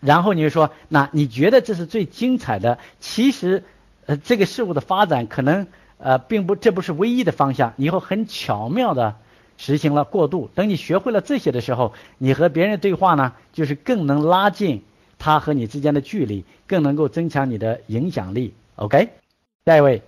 [0.00, 2.78] 然后你就说，那你觉得这是最精彩的？
[3.00, 3.64] 其实，
[4.06, 5.66] 呃，这个事物的发展可能。
[5.96, 7.72] 呃，并不，这不是唯一的方向。
[7.76, 9.16] 以后很巧妙的
[9.56, 10.50] 实行了过渡。
[10.54, 14.84] 等你学会了这些的时候，你和别人对话呢，就是更能拉近
[15.18, 18.52] 他和你之间的距离，更能够增强你的影响力。
[18.74, 19.08] OK，
[19.64, 20.02] 下一位。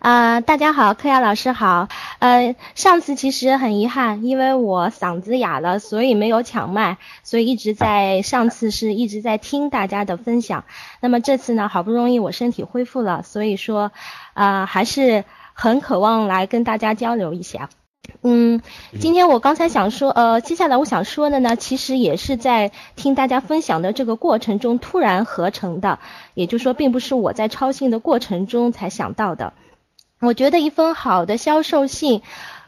[0.00, 1.86] 啊，大家好，柯亚老师好。
[2.20, 10.64] 呃，上次其实很遗憾，因为我嗓子哑了，所以没有抢麦，所以一直在上次是一直在听大家的分享。
[11.00, 13.90] 那么这次呢，好不容易我身体恢复了，所以说，
[14.34, 17.70] 啊，还是很渴望来跟大家交流一下。
[18.22, 18.60] 嗯，
[18.98, 25.98] 今天我刚才想说，呃，接下来我想说的呢，其实也是在听大家分享的这个过程中突然合成的，
[26.34, 29.54] 也就是说，并不是我在抄信的过程中才想到的。
[30.20, 32.20] 我觉得一封好的销售信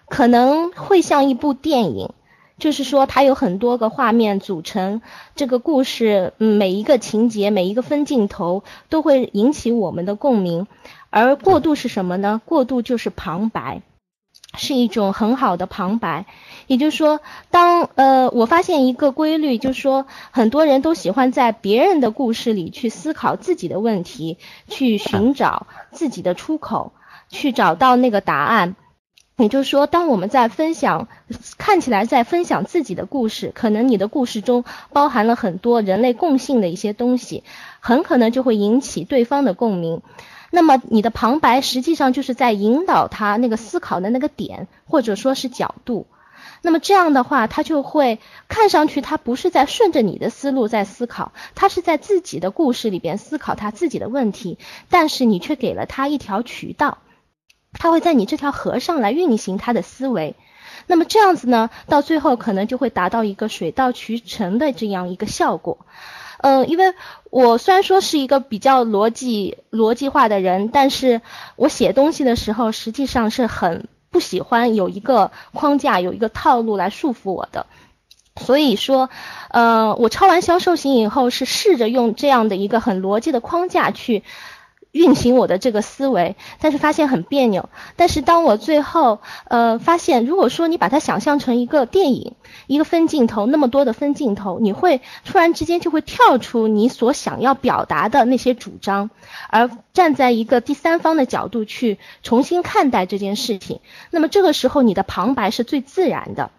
[0.08, 2.14] 可能会像一部电影，
[2.58, 5.02] 就是说它有很多个画面组成
[5.34, 10.66] 这个故事，每一个情节、每一个分镜头都会引起我们的共鸣。
[11.10, 12.40] 而过渡是什么呢？
[12.46, 13.82] 过渡就是旁白，
[14.56, 16.24] 是一种很好的旁白。
[16.68, 24.38] 也就是说，当呃我发现一个规律，就是说很多人都喜欢在别人的故事里去思考自己的问题，
[24.68, 26.92] 去寻找自己的出口。
[27.32, 28.76] 去找到那个答案，
[29.38, 31.08] 也就是说，当我们在分享，
[31.58, 37.42] 看起来在分享自己的故事，可能你的故事中包含了很多人类共性的一些东西，
[37.80, 40.02] 很可能就会引起对方的共鸣。
[40.50, 46.06] 那么你的旁白实际上就是在引导他那个思考的那个点，或者说是角度。
[46.60, 54.58] 那么这样的话，他就会看上去他不是在顺着你的思路在思考，他是在自己的故事里边思考他自己的问题，
[54.90, 56.98] 但是你却给了他一条渠道。
[57.78, 60.36] 他会在你这条河上来运行他的思维，
[60.86, 65.78] 那么这样子呢，到最后可能就会达到一个水到渠成的这样一个效果。
[66.38, 66.94] 嗯，因为
[67.30, 71.20] 我虽然说是一个比较逻辑逻辑化的人，但是
[71.56, 77.66] 我写东西的时候实际上是很不喜欢有一个框架、有一个套路来束缚我的。
[78.40, 79.10] 所以说，
[79.50, 84.22] 呃，我抄完销售型以后，是试着用这样的一个很逻辑的框架去。
[84.92, 87.70] 运行我的这个思维，但是发现很别扭。
[87.96, 92.34] 但是当我最后呃发现，如果说你把它想象成一个电影，
[92.66, 99.08] 一个分镜头，那么多的分镜头，你会突然之间就会跳出你所想要表达的那些主张，
[99.48, 103.80] 而站在一个第三方的角度去重新看待这件事情。
[104.10, 106.50] 那么这个时候你的旁白是最自然的，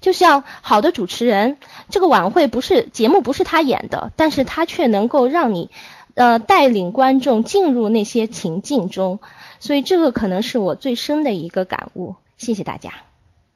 [0.00, 1.58] 就像好的主持人，
[1.90, 5.70] 这个晚会不是节目不是他演的，但是他却能够让你。
[6.14, 9.18] 呃，带领观众进入那些情境中，
[9.60, 12.14] 所以这个可能是我最深的一个感悟。
[12.36, 12.90] 谢谢大家。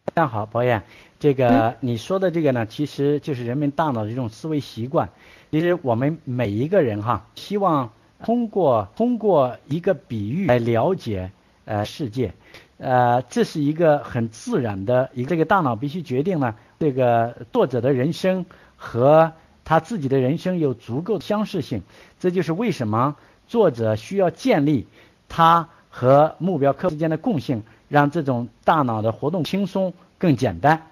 [0.07, 0.83] 非常好，宝燕，
[1.21, 5.11] 这个你说的这个呢，其实就是人们大脑的一种思维习惯。
[5.51, 7.91] 其实我们每一个人哈，希望
[8.25, 11.31] 通过通过一个比喻来了解
[11.67, 12.33] 呃世界，
[12.79, 18.47] 呃，这是一个很自然的一个这个大脑必须决定呢，这个作者的人生
[18.77, 19.33] 和。
[19.69, 21.83] 他自己的人生有足够相似性，
[22.21, 24.87] 这就是为什么作者需要建立
[25.29, 30.87] 他和目标客户之间的共性，让这种大脑的活动轻松更简单。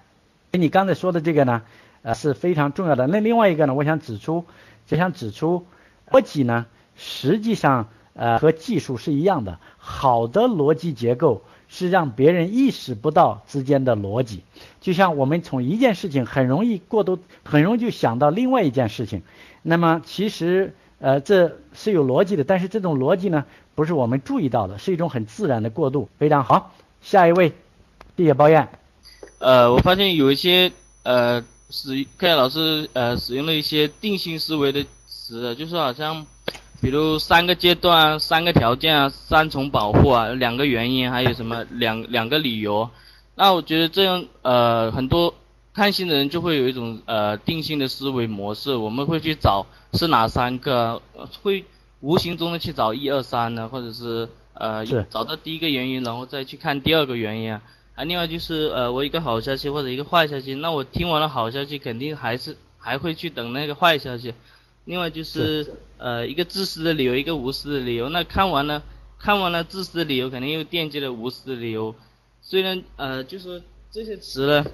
[0.51, 1.61] 你刚才说的这个呢，
[2.01, 3.07] 呃是非常重要的。
[3.07, 4.45] 那另外一个呢，我想指出，
[4.87, 5.65] 就想指出，
[6.09, 6.65] 逻辑呢
[6.95, 11.41] 实际上呃和技术是一样的，好的逻辑结构。
[11.67, 14.43] 是让别人意识不到之间的逻辑，
[14.81, 19.23] 就像我们从一件事情很容易过度，很容易就想到另外一件事情。
[19.63, 26.09] 那么其实呃这是有逻辑的，但是这种逻辑呢不是我们注意到的，是一种很自然的过渡。
[26.17, 27.53] 非常好，下一位，
[28.17, 28.67] 谢谢抱怨。
[29.39, 30.71] 呃，我发现有一些
[31.03, 36.25] 呃使科亚老师呃使用了一些定性思维的词，就是好像。
[36.81, 42.87] 比如三个阶段、三个条件啊、三重保护啊、两个原因，还有什么两两个理由？
[43.33, 45.33] 那我觉得这样呃，很多
[45.75, 51.01] 看心的人就会有一种呃定性的思维模式，我们会去找是哪三个，
[51.43, 51.65] 会
[51.99, 57.61] 无形中的去找一二三呢，或者是呃找到第一个原因，然后再去看第二个原因啊。
[57.95, 64.33] 啊，另外就是呃，我一个好消息或者一个坏消息，那我听完了好消息，肯定还是还会去等那个坏消息。
[64.85, 68.07] 另外就是呃，一个自私的理由，一个无私的理由。
[68.07, 68.81] 那看完了
[69.19, 71.93] 看完了自私的理由，肯定又惦记了无私的理由。
[72.41, 73.61] 虽然呃，就是
[73.91, 74.65] 这些词呢，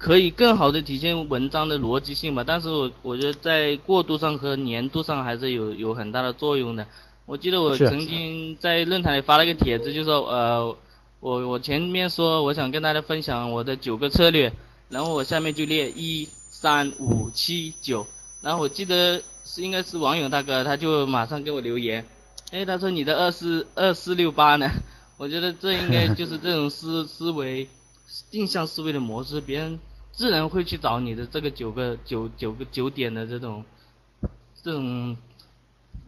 [0.00, 6.84] 可以更好的体现文章的逻辑性吧，但是我我觉得在过渡上和粘度上还是有有很大的作用的。
[7.26, 10.76] 我记得我曾经在论坛里发了个帖子，就说呃。
[11.22, 14.50] 我我前面说我想跟大家分享我的九个策略，
[14.88, 18.06] 然后我下面就列一三五七九，
[18.40, 22.02] 然后我记得是应该是网友大哥，他就马上给我留言，
[22.52, 24.70] 哎，他说你的二四二四六八呢？
[25.18, 27.68] 我觉得这应该就是这种思思维，
[28.30, 29.78] 定向思维的模式，别人
[30.12, 33.64] 自然会去找你的这个九个九九个九点的这种
[34.62, 35.16] 这种。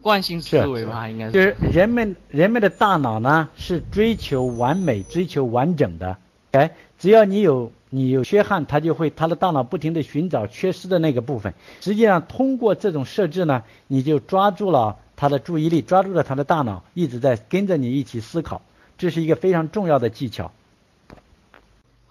[0.01, 1.31] 惯性思维吧，应该是。
[1.31, 6.17] 就是人们人们的大脑呢是追求完美、追求完整的。
[6.51, 11.53] 哎，只要你有你有缺憾，他就会他的大脑不停的寻找缺失的那个部分。
[11.79, 18.61] 实际上通过这种设置呢，你就抓住了他的注意力，抓住了他的大脑，一直在跟着你一起思考。
[18.97, 20.51] 这是一个非常重要的技巧。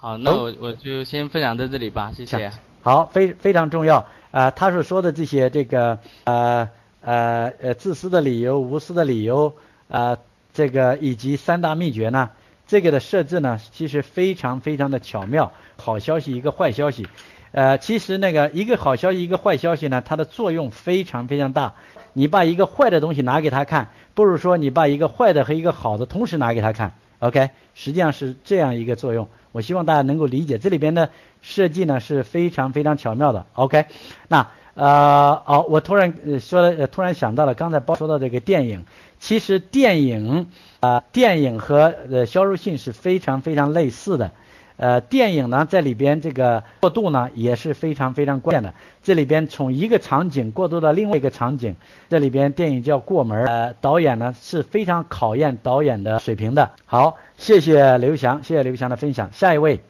[0.03, 2.50] 好，那我我就先分享到这里吧，谢谢。
[2.82, 6.68] 好，非非常重要啊，他所说的这些这个呃。
[7.05, 9.53] 呃呃，自私的理由、无私的理由，
[9.88, 10.16] 啊，
[10.55, 12.30] 这个以及三大秘诀呢？
[12.68, 15.50] 这个的设置呢，其实非常非常的巧妙。
[15.76, 17.09] 好消息，一个坏消息，
[17.50, 21.74] 呃，其实那个一个好消息，一个坏消息呢，它的作用非常非常大。
[22.12, 26.92] 你把一个坏的东西拿给他看，不如说你把一个坏的和一个好的同时拿给他看。
[27.18, 29.28] OK，实际上是这样一个作用。
[29.53, 33.46] 我希望大家能够理解，这里边的设计呢是非常非常巧妙的。
[33.53, 33.86] OK，
[34.28, 34.48] 那。
[34.74, 38.86] 呃，好，我突然说了，突然想到了刚才包说到这个电影，
[39.20, 40.46] 其实电影
[40.80, 44.30] 啊，电影和呃销售性是非常非常类似的。
[44.77, 48.75] 呃，电影呢在里边这个过渡呢也是非常非常关键的。
[49.03, 51.75] 这里边从一个场景过渡到另外一个场景，
[52.09, 53.47] 这里边电影叫过门。
[53.47, 56.70] 呃，导演呢是非常考验导演的水平的。
[56.87, 59.31] 好，谢谢刘翔，谢谢刘翔的分享。
[59.33, 59.81] 下一位，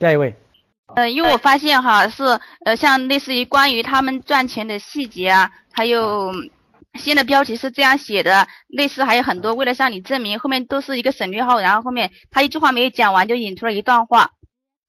[0.00, 0.34] 下一位。
[0.94, 2.22] 呃，因为我发现哈是
[2.64, 6.32] 呃像类似于关于他们赚钱的细节啊，还有
[6.98, 14.30] 新的标题是这样写的，类似还有很多为了向你证明，后面都是一个省略号，然后后面他一句话没有讲完就引出了一段话。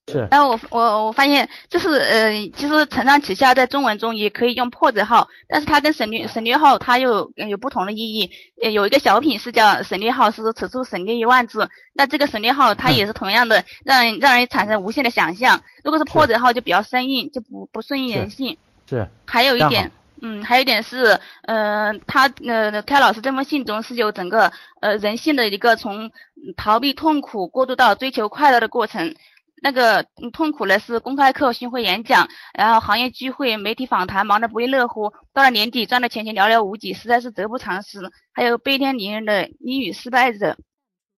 [0.09, 8.31] 是，然后我我我发现这是呃，其实承上启下在中文中也可以用破折号，但是它跟省略省略号它又有不同的意义。
[8.71, 15.61] 有一个小品是叫省略号，是说此处省略一万字，那这个省略号它也是同样的，让人让人产生无限的想象。
[15.83, 18.57] 如果是破折号就比较生硬，就不不顺应人性。
[18.89, 19.09] 是。
[19.25, 19.91] 还有一点，
[20.21, 24.51] 嗯，还有一点是，呃，他呃，开老师这封信中是有整个
[24.81, 26.11] 呃人性的一个从
[26.55, 29.15] 逃避痛苦过渡到追求快乐的过程。
[29.59, 35.11] 那个痛苦呢是公开课、巡回演讲，然后行业聚会、媒体访谈，忙得不亦乐乎。
[35.33, 37.99] 到了年底，赚的钱钱寥寥无几，实在是得不偿失。
[38.33, 40.57] 还有悲天悯人的英语失败者，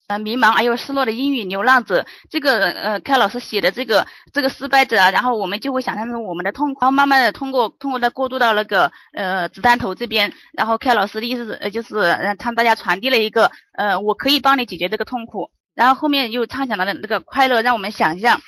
[0.09, 2.03] 呃，迷茫而又失落的英语流浪者。
[2.31, 15.51] 这个呃，开老师写的这个这个失败者啊，然后我们就会想象成我们的痛苦，然后慢慢的通过通过的过渡到那个呃子弹头这边，然后开老师的意思呃就是向大家传递了一个呃，我可以帮你解决这个痛苦。
[15.75, 18.41] 然后后面又畅想到了那个快乐，让我们想象，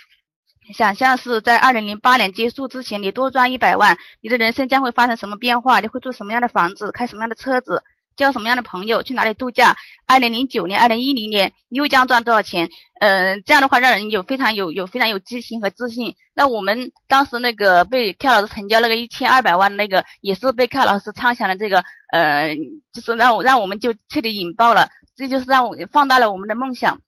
[0.74, 5.80] 想象是在二零零八年结束之前，你多赚一百万，你的人生将会发生什么变化？
[5.80, 7.84] 你会住什么样的房子，开什么样的车子，
[8.16, 9.76] 交什么样的朋友，去哪里度假？
[10.06, 12.70] 二零零九年、二零一零年你又将赚多少钱？
[13.00, 16.16] 嗯，这样的话让人有非常有有非常有激情和自信。
[16.34, 22.56] 那我们当时那个被 K 老师成交那个一千二百万那个，也是被 K 老师畅想的这个，呃，
[22.94, 27.00] 就是让我让我们就彻底引爆了，这就是让我放大了我们的梦想。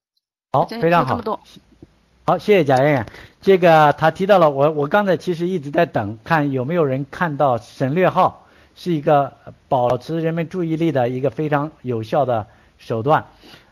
[0.52, 1.22] 好，非常好。
[2.26, 3.06] 好，谢谢贾艳艳。
[3.42, 8.43] 这个他提到了我，我刚才其实一直在等，看有没有人看到省略号
[8.76, 9.34] 是一个
[9.68, 12.48] 保持人们注意力的一个非常有效的
[12.78, 13.26] 手段。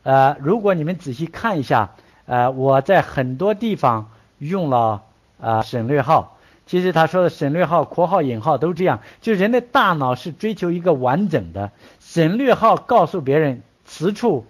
[0.04, 1.91] 呃，如果你们仔细看一下，
[2.26, 5.02] 呃，我在很多地方用了
[5.39, 6.38] 呃省略号。
[6.68, 11.71] 其实他说的省略号、括号、引号都这样，就人的大脑是追求一个完整的。
[12.00, 14.46] 省略号告诉别人此处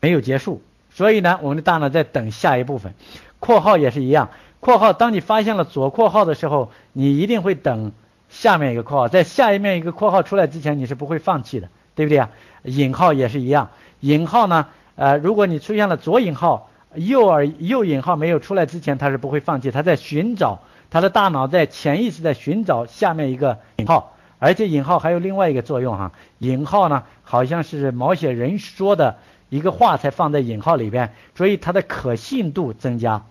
[0.00, 0.62] 没有结束。
[0.90, 2.94] 所以呢，我们的大脑在等下一部分，
[3.40, 4.30] 括号也是一样。
[4.60, 7.92] 括号，当你发现了左括号的时候，你一定会等
[8.28, 12.30] 下面一个括号，在下一面一个括号出来之前，你是不会放弃的，对不对啊？
[12.64, 13.70] 引号也是一样。
[14.00, 29.16] 引号呢，呃，如果你出现了左引号，右耳右引号没有出来之前，它是不会放弃，它在寻找，它的大脑在潜意识在寻找下面一个引号，而且引号还有另外一个作用哈，引号呢，好像是毛写人说的。
[29.48, 33.24] 一个话才放在引号里边，所以它的可信度增加。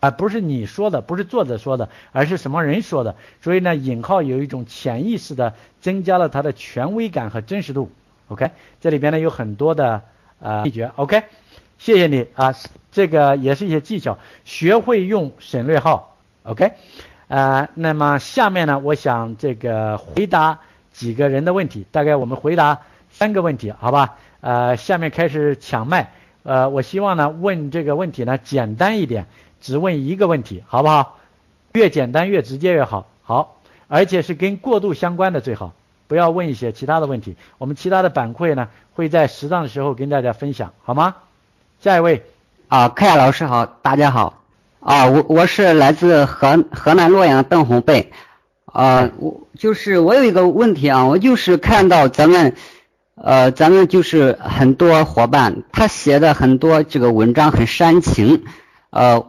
[0.00, 3.16] 啊，不是你说的，不是作者说的，而是什么人说的。
[3.42, 7.90] 所以呢，引号有一种潜意识的增加了它的权威感和真实度。
[8.28, 8.50] OK，
[8.80, 10.02] 这里边呢有很多的
[10.40, 10.90] 呃秘诀。
[10.96, 11.22] OK，
[11.78, 12.54] 谢谢你啊，
[12.92, 16.16] 这个也是一些技巧，学会用省略号。
[16.44, 16.72] OK，
[17.28, 20.60] 呃，那么下面呢，我想这个回答
[20.92, 24.16] 几个人的问题，大概我们回答三个问题，好吧？
[24.40, 26.12] 呃，下面开始抢麦。
[26.42, 29.26] 呃，我希望呢问这个问题呢简单一点。
[29.60, 31.18] 只问一个问题，好不好？
[31.72, 33.06] 越简单越直接越好。
[33.22, 35.72] 好，而且是跟过渡相关的最好，
[36.08, 37.36] 不要问一些其他的问题。
[37.58, 41.14] 我们其他的板块呢，会在适当的时候跟大家分享，好吗？
[41.78, 42.24] 下一位。
[42.66, 44.42] 啊，柯亚老师好，大家好。
[44.80, 48.12] 啊，我我是来自河河南洛阳邓红贝。
[48.64, 52.56] 啊，我就是我有一个问题啊，我就是看到咱们
[53.14, 58.42] 呃，咱们就是很多伙伴他写的很多这个文章很煽情，
[58.90, 59.24] 呃。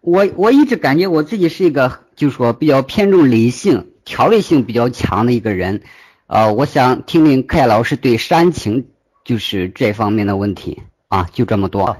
[0.00, 5.82] 我我一直感觉我自己是一个，就是说比较偏重理性、条理性比较强的一个人，
[6.26, 8.88] 呃，我想听听柯老师对煽情
[9.24, 11.96] 就是这方面的问题啊，就这么多。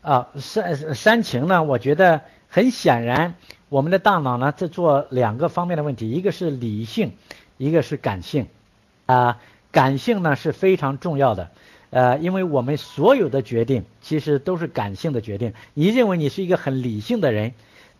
[0.00, 3.34] 啊，煽煽情呢，我觉得很显然，
[3.68, 7.12] 我们的大脑呢在做两个方面的问题，一个是理性，
[7.58, 8.46] 一个是感性，
[9.06, 9.38] 啊，
[9.70, 11.50] 感性呢是非常重要的。
[11.90, 15.52] 呃，因为我们所有的决定其实都是感性的决定。
[15.74, 17.54] 你认为你是一个很理性的人，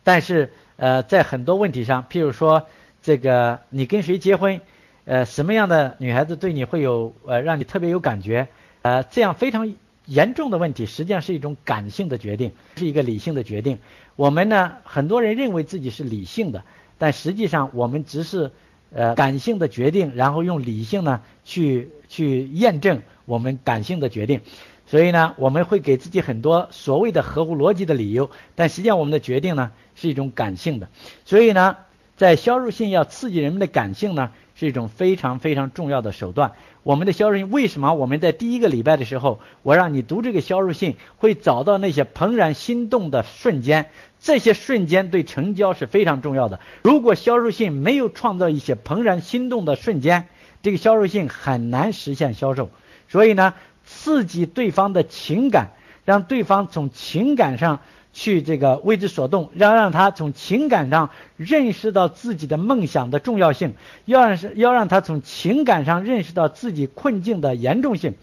[0.05, 2.66] 但是呃，在很多问题上，譬如说
[3.02, 4.60] 这个你跟谁结婚，
[5.05, 8.48] 呃，什么样的女孩子对你会有呃让你特别有感觉，
[8.82, 9.74] 呃，这样非常
[10.05, 13.78] 严重的问题，实际上是一种感性的决定，是一个理性的决定。
[14.16, 16.62] 我们呢，很多人认为自己是理性的，
[16.98, 18.51] 但实际上我们只是
[18.93, 23.02] 呃感性的决定，然后用理性呢去去验证。
[23.24, 24.40] 我们感性的决定，
[24.86, 30.89] 所以呢，我们会给自己很多所谓的合乎逻辑的理由，但实际上我们的决定呢是一种感性的。
[31.26, 31.76] 所以呢，
[32.16, 36.52] 在销售性要刺激人们的感性呢，是一种非常非常重要的手段。
[36.85, 43.90] 我们的销售性为什么我们在第一个礼拜的时候，我让你读这个销售性，会找到那些怦然心动的瞬间，
[44.20, 46.60] 这些瞬间对成交是非常重要的。
[46.82, 50.28] 如果销售性没有创造一些怦然心动的瞬间，
[50.62, 52.70] 这个销售性很难实现销售。
[53.09, 53.55] 所以呢，
[53.85, 55.70] 刺激对方的情感，
[56.05, 57.80] 让对方从情感上
[58.12, 63.74] 去这个为之所动，要让他从情感上认识到自己的梦想的重要性，
[64.05, 68.14] 要让要让他从情感上认识到自己困境的严重性，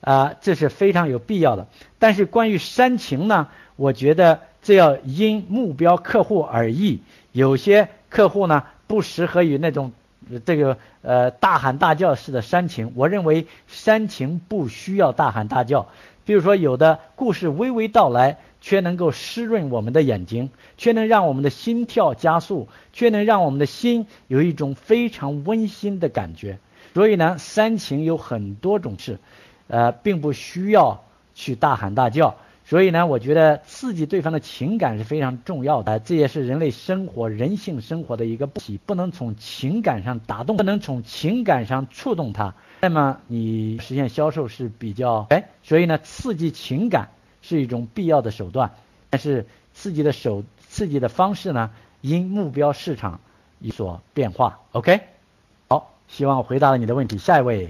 [0.00, 1.68] 啊，这是非常有必要的。
[1.98, 9.92] 但是关于煽情呢，我觉得这要因目标客户而异，有些客户呢不适合于那种。
[10.44, 15.88] 这个呃大喊大叫式的煽情，我认为煽情不需要大喊大叫。
[16.24, 26.58] 比如说有的故事娓娓道来，却能够湿润我们的眼睛，却能让我们的心跳加速，却能让我们的心有一种非常温馨的感觉。
[26.94, 29.18] 所以呢，煽情有很多种式，
[29.66, 31.02] 呃，并不需要
[31.34, 32.36] 去大喊大叫。
[32.72, 47.10] 所以呢，我觉得刺激对方的情感是非常重要的，这也是人类生活、人性生活的一个不体，不能从情感上打动，不能从情感上触动他，那么你实现销售是比较哎，所以呢，刺激情感
[47.42, 48.70] 是一种必要的手段，
[49.10, 49.44] 但是
[49.74, 51.68] 刺激的手、刺激的方式呢，
[52.00, 53.20] 因目标市场
[53.58, 54.58] 有所变化。
[54.72, 54.98] OK，
[55.68, 57.18] 好，希望回答了你的问题。
[57.18, 57.68] 下一位，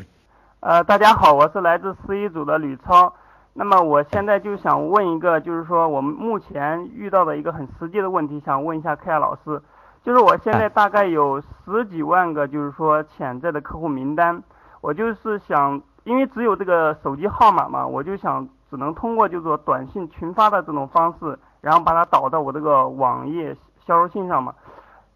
[0.61, 3.13] 呃，大家好，我是来自十一组的吕超。
[3.55, 9.61] 那么我现在就想问一个，就是说我们目前遇到的一个很实际的问题，想问一下克亚老师，
[10.03, 14.43] 就是我现在大概有十几万个，就是说潜在的客户名单，
[14.81, 23.55] 我就是想，因为只有这个手机号码嘛，我就想只能通过就是说短信群发的这种方式，然后把它导到我这个网页
[23.87, 24.55] 销售信上嘛，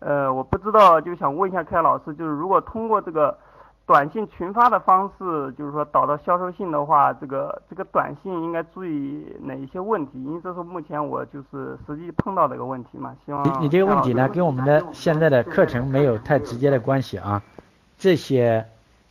[0.00, 3.38] 呃，我不知道，就想问一下克亚老师，就是如果通过这个。
[3.86, 10.12] 短信群发的方式，就是说导到销售信的话，这个这个短信应该注意哪一些问题？
[10.24, 13.14] 因为这是目前我就是实际碰到的一个问题嘛。
[13.24, 17.40] 希望你你这个问题呢，跟我们的现在的课程没有太直接的关系啊。
[17.96, 18.66] 这些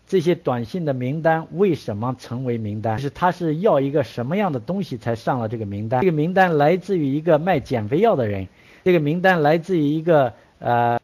[0.05, 2.99] 这些短信的名单为什么成为名单？
[2.99, 6.01] 是他是要一个什么样的东西才上了这个名单？
[6.01, 8.49] 这个名单来自于一个卖减肥药的人，
[8.83, 10.99] 这个名单来自于一个呃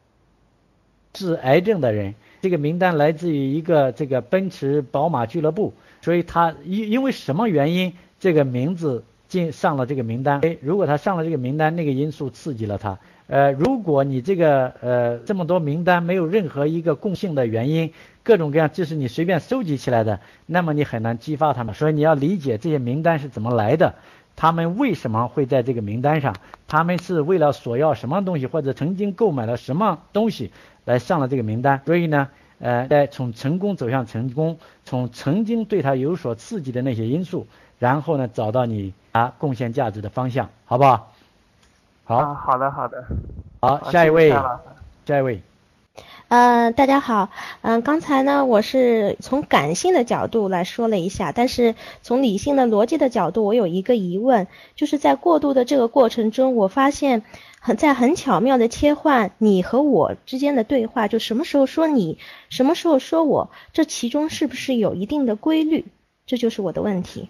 [1.14, 2.14] 治癌症的人。
[2.42, 10.40] 这个名单来自于一个这个奔驰宝马俱乐部，所以他因因为什么原因这个名字进上了这个名单？
[10.40, 12.98] 诶，如果他上了这个名单，那个因素刺激了他。
[13.28, 17.92] 呃，如果你这个呃这么多名单没有任何一个共性的原因，
[18.24, 21.72] 各种各样就是你随便收集起来的，那么你很难激发他们。
[21.76, 23.94] 所以你要理解这些名单是怎么来的。
[24.36, 26.34] 他们为什么会在这个名单上，
[26.66, 30.50] 他们是为了索要什么东西，或者曾经购买了什么东西
[30.84, 31.80] 来上了这个名单。
[31.86, 32.28] 所以呢，
[32.58, 37.46] 呃，在从成功走向成功，从曾经对他有所刺激的那些因素，
[37.78, 41.12] 然后呢，找到你啊贡献价值的方向，好不好？
[42.04, 43.04] 好，好的，好的。
[43.60, 44.30] 好，下一位，
[45.06, 45.40] 下一位。
[46.32, 47.28] 呃，大家好，
[47.60, 57.22] 嗯，刚才呢，我是从感性的角度来说了一下，但是从理性的逻辑的角度，我有一个疑问，就是在过渡的这个过程中，我发现
[57.60, 62.16] 很在很巧妙的切换你和我之间的对话，就什么时候说你，
[62.48, 65.84] 什么时候说我，这其中是不是有一定的规律？
[66.24, 67.28] 这就是我的问题。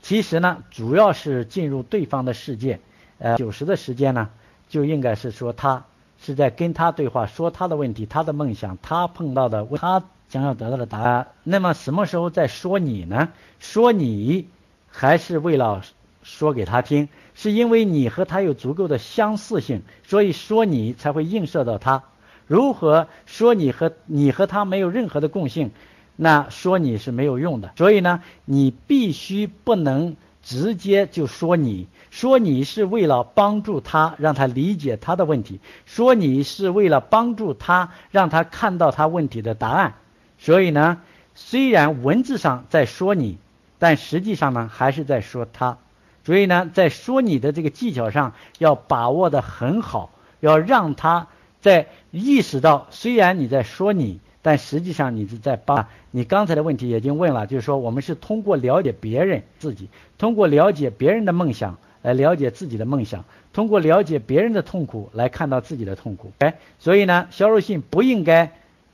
[0.00, 2.78] 其实呢，主要是进入对方的世界，
[3.18, 4.30] 呃，九十的时间呢，
[4.68, 5.86] 就应该是说他。
[6.20, 11.28] 是在跟他对话，说他的问题、他的梦想、他碰到的问、他将要得到的答案。
[11.44, 13.28] 那么什么时候在说你呢？
[13.60, 14.48] 说你
[14.88, 15.82] 还是为了
[16.22, 22.02] 说给他听，是因为你和他有足够的相似性，所以说你才会映射到他。
[22.46, 25.70] 如何说你和你和他没有任何的共性，
[26.16, 27.72] 那说你是没有用的。
[27.76, 30.16] 所以呢，你必须不能
[30.48, 31.86] 直接就说你。
[32.10, 39.92] 说你是为了帮助他，让他理解他的问题；说你是为了帮助他，让他看到他问题的答案。
[40.38, 41.02] 所以呢，
[41.34, 43.36] 虽然文字上在说你，
[43.78, 45.76] 但实际上呢还是在说他。
[46.24, 50.10] 所以呢，在说你的这个技巧上要把握的很好，
[50.40, 51.26] 要让他
[51.60, 54.18] 在意识到，虽然你在说你，
[54.48, 55.86] 但实际上你是在帮。
[56.10, 61.76] 你刚才的问题已经问了，就是说我们是通过了解别人自己，通过了解别人的梦想。
[62.00, 66.32] 来了解自己的梦想，通过了解别人的痛苦来看到自己的痛苦。
[66.38, 68.52] 哎，所以呢，销售信不应该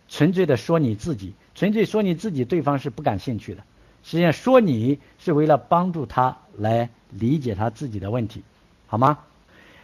[0.09, 3.63] 纯粹的说你自己，纯粹说你自己，对方是不感兴趣的。
[4.03, 8.43] 实际上说你是为了帮助他来理解他自己的问题，
[8.87, 9.19] 好吗？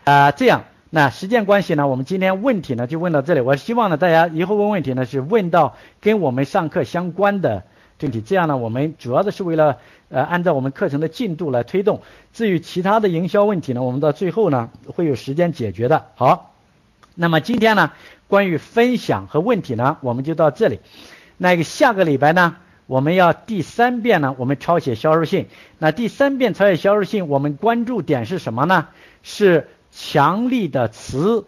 [0.05, 3.40] 啊，这样，那时间关系呢，我们今天问题呢就问到这里。
[3.40, 7.62] 我希望呢，大家以后问问题呢是问到跟我们上课相关的
[8.00, 9.78] 问题，这样呢，我们主要的是为了。
[10.12, 12.02] 呃，按照我们课程的进度来推动。
[12.32, 16.06] 至于其他的营销问题呢，我们到最后呢会有时间解决的。
[16.16, 16.52] 好，
[17.14, 17.92] 那么今天呢，
[18.26, 20.80] 关于分享和问题呢，我们就到这里。
[21.36, 22.56] 那个下个礼拜呢，
[22.88, 25.46] 我们要第三遍呢，我们抄写销售信。
[25.78, 28.88] 那第三遍抄写销售信，我们关注点是什么呢？
[29.22, 31.46] 是强力的词、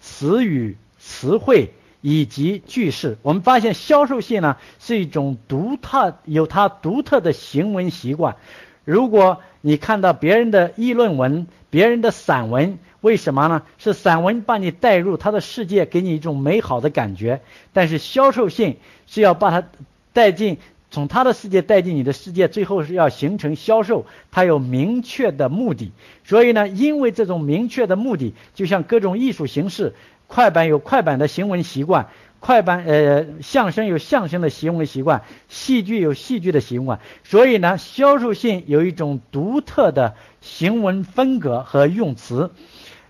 [0.00, 1.72] 词语、词汇。
[2.00, 8.36] 以及句式，我们发现销售信呢是一种独特有它独特的行文习惯。
[8.84, 13.62] 如果你看到别人的议论文、别人的散文，为什么呢？
[13.78, 17.40] 是散文把你带入他的世界，给你一种美好的感觉。
[17.72, 18.78] 但是销售信
[19.08, 19.68] 是要把它
[20.12, 20.58] 带进，
[20.90, 25.92] 从他的世界带进你的世界，最后是要形成销售，它有明确的目的。
[26.24, 29.94] 所以呢，因为这种明确的目的，就像各种艺术形式。
[30.26, 32.08] 快板有快板的行文习惯，
[32.38, 42.50] 快板呃相声有相声的行文习惯，戏剧有戏剧的习惯，所以呢，销售信有一种独特的行文风格和用词。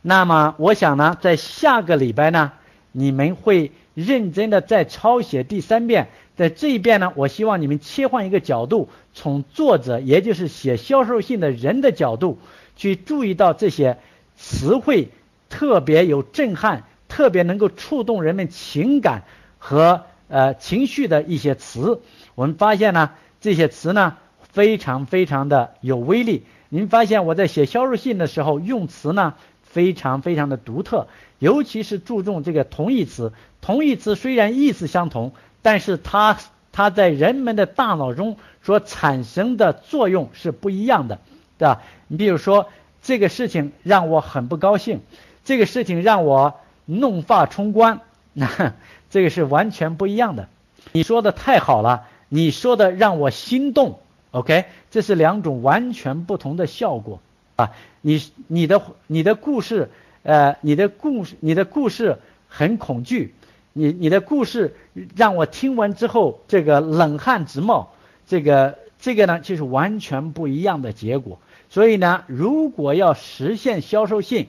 [0.00, 2.52] 那么我想呢，在下个礼拜呢，
[2.92, 12.38] 你们会认真的再抄写第三遍，在这一遍呢，我希望你们切换一个角度，从作者也就是写销售信的人的角度
[12.76, 13.98] 去注意到这些
[14.36, 15.10] 词汇
[15.50, 16.84] 特别有震撼。
[17.08, 19.24] 特别能够触动人们情感
[19.58, 22.02] 和呃情绪的一些词，
[22.34, 26.44] 我们发现呢，这些词呢非常非常的有威力。
[26.68, 29.32] 您发现我在写销售信的时候用词呢
[29.62, 31.08] 非常非常的独特，
[31.38, 33.32] 尤其是注重这个同义词。
[33.62, 35.32] 同义词虽然意思相同，
[35.62, 36.38] 但是它
[36.72, 41.18] 它在人们的大脑中所产生的作用是不一样的，
[41.58, 41.82] 对吧？
[42.06, 42.68] 你比如说
[43.02, 45.00] 这个事情让我很不高兴，
[45.44, 46.54] 这个事情让我。
[46.90, 48.00] 怒发冲冠，
[48.32, 48.72] 那
[49.10, 50.48] 这个是完全不一样的。
[50.92, 53.98] 你说的太好了，你说的让我心动。
[54.30, 57.20] OK，这是两种完全不同的效果
[57.56, 57.72] 啊。
[58.00, 59.90] 你你的你的故事，
[60.22, 63.34] 呃，你的故事你的故事很恐惧，
[63.78, 64.74] 你你的故事
[65.16, 67.94] 让我听完之后这个冷汗直冒。
[68.26, 71.38] 这个这个呢就是完全不一样的结果。
[71.70, 74.48] 所以呢，如果要实现销售性。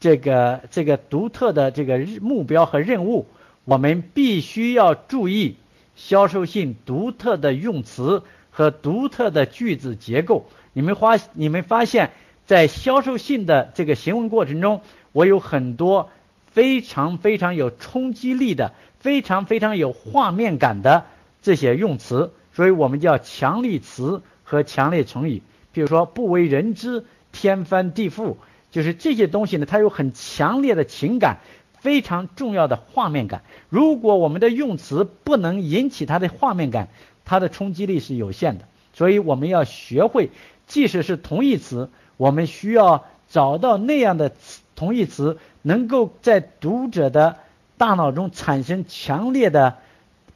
[0.00, 3.26] 这个这个独特的这个目标和任务，
[3.64, 5.56] 我们必须要注意
[5.96, 10.44] 销售性独特的用词和独特的句子结构。
[10.74, 12.10] 你们发你们发现，
[12.44, 14.82] 在销售性的这个行文过程中，
[15.12, 16.10] 我有很多
[16.54, 21.04] 非常非常有冲击力的、非常非常有画面感的
[21.42, 25.42] 这些用词，所以我们叫强力词和强烈成语。
[25.72, 27.04] 比如说，不为人知。
[27.36, 28.36] 天翻地覆，
[28.70, 31.38] 就是这些东西呢，它有很强烈的情感，
[31.80, 33.42] 非常重要的画面感。
[33.68, 36.90] 如果我们的用词不能引起它的画面感，
[37.24, 38.66] 它的冲击力是有限的。
[38.92, 40.30] 所以我们要学会，
[40.68, 44.30] 即使是同义词，我们需要找到那样的
[44.76, 45.36] 同义词，
[45.66, 47.38] 能够在读者的
[47.78, 49.78] 大脑中产生强烈的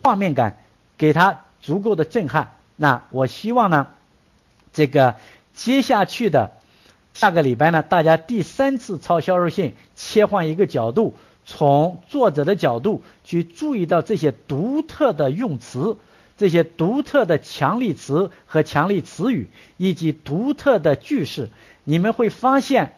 [0.03, 0.57] 画面感，
[0.97, 2.55] 给他足够的震撼。
[2.77, 3.89] 那我希望呢，
[4.73, 5.17] 这个
[5.55, 6.53] 接下去的
[7.13, 11.15] 下个礼拜呢，大家第三次抄销售信，切换一个角度，
[11.45, 15.99] 从作者的角度去注意到这些独特的用词。
[16.39, 21.51] 这些独特的强力词和强力词语，以及独特的句式，
[21.83, 22.93] 你们会发现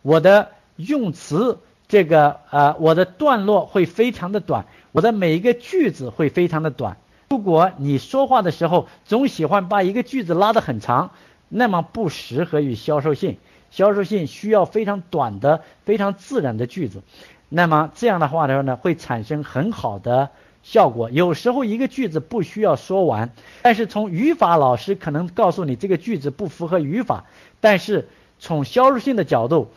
[0.00, 1.58] 我的用词
[1.88, 6.96] 这个呃，我的段落会非常的短，我的每一个句子会非常的短。
[7.28, 11.10] 如果你说话的时候总喜欢把一个句子拉得很长，
[11.48, 13.38] 那么不适合于销售信。
[13.70, 17.02] 销售信需要非常短的、非常自然的句子。
[17.48, 20.30] 那么这样的话的话呢，会产生很好的。
[20.62, 23.30] 效果有时候一个句子不需要说完，
[23.62, 27.24] 但是从语法老师可能告诉你这个句子不符合语法，
[27.60, 28.08] 但是
[28.40, 29.70] 从销售性的角度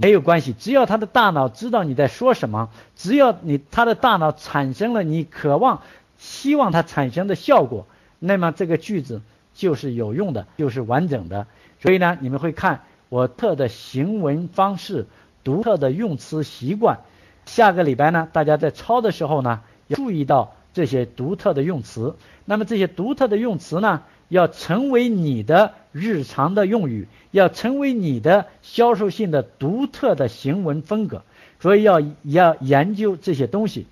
[0.00, 5.82] 没有关系，只要他的大脑知道你在说什么，只要你他的大脑产生了你渴望、
[6.16, 7.86] 希望它产生的效果，
[8.18, 9.20] 那么这个句子
[9.54, 11.46] 就是有用的，就是完整的。
[11.80, 15.06] 所以呢，你们会看我特的行文方式、
[15.44, 17.00] 独特的用词习惯。
[17.44, 19.60] 下个礼拜呢，大家在抄的时候呢。
[19.92, 22.14] 注意到这些独特的用词，
[22.44, 31.22] 那么这些独特的用词呢，要成为你的日常的用语，要成为你的销售性的独特的行文风格，
[31.60, 33.86] 所以要要研究这些东西。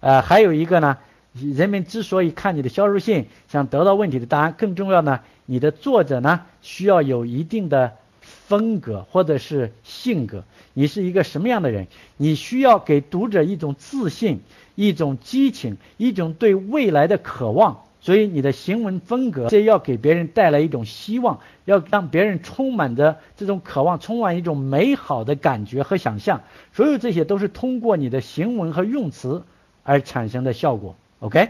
[0.00, 0.98] 呃，还有一个呢，
[1.32, 10.42] 人们之所以看你的销售性，想得到问题的答案，更重要呢，你的作者呢需要有一定的风格或者是性格，
[10.72, 11.86] 你是一个什么样的人？
[12.16, 14.40] 你需要给读者一种自信。
[14.76, 26.42] 一种激情，一种对未来的渴望，所以你的行文风格，这要给别人带来一种希望，要让别人充满着这种渴望，充满一种美好的感觉和想象。
[26.74, 29.42] 所有这些都是通过你的行文和用词
[29.84, 30.96] 而产生的效果。
[31.20, 31.48] OK，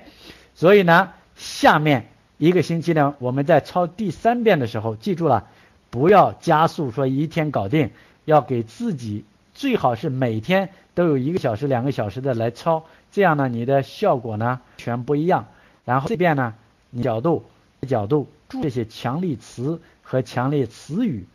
[0.55, 2.07] 所以呢，下面
[2.39, 5.49] 一个星期呢，我们在抄第三遍的时候，记住了，
[5.91, 7.91] 不要加速，说一天搞定，
[8.27, 9.25] 要给自己
[9.55, 12.85] 最好是每天都有一个小时、两个小时的来抄。
[13.11, 15.47] 这样呢，你的效果呢全不一样。
[15.85, 16.55] 然后这边呢，
[17.03, 17.45] 角度
[17.87, 21.27] 角度这些强力词和强烈词语，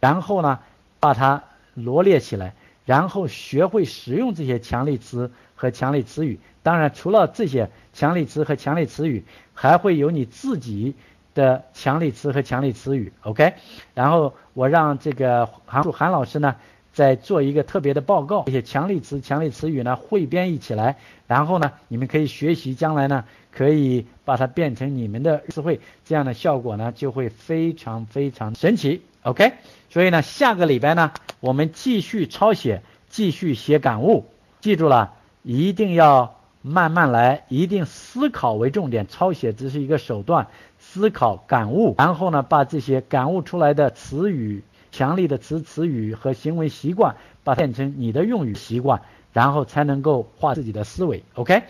[0.00, 0.60] 然后呢
[1.00, 1.44] 把它
[1.74, 2.54] 罗列起来，
[2.84, 6.40] 然后学会使用这些强力词和强力词语。
[6.62, 9.24] 当然，除了这些强力词和强力词语，
[9.54, 10.94] 还会有你自己
[11.34, 13.12] 的强力词和强力词语。
[13.22, 13.54] OK，
[13.94, 16.56] 然后我让这个韩韩老师呢。
[16.98, 20.96] 再做一个特别的报告，这些强力词、强力词语呢汇编一起来，
[21.28, 29.02] 然后呢，你们可以学习，将来呢可以把它变成你们的词汇，这样的效果呢就会非常非常神奇。
[29.22, 29.52] OK，
[29.90, 34.24] 所以呢，下个礼拜呢，我们继续抄写，继续写感悟，
[34.60, 35.12] 记住了，
[35.44, 40.48] 一定要慢慢来，一定思考为重点，抄写只是一个手段，
[40.80, 44.64] 思考感悟，然后呢，把这些感悟出来的词语。
[44.90, 49.00] 强力的词词语和行为习惯，把变成你的用语习惯，
[49.32, 51.22] 然后才能够画自己的思维。
[51.34, 51.62] OK，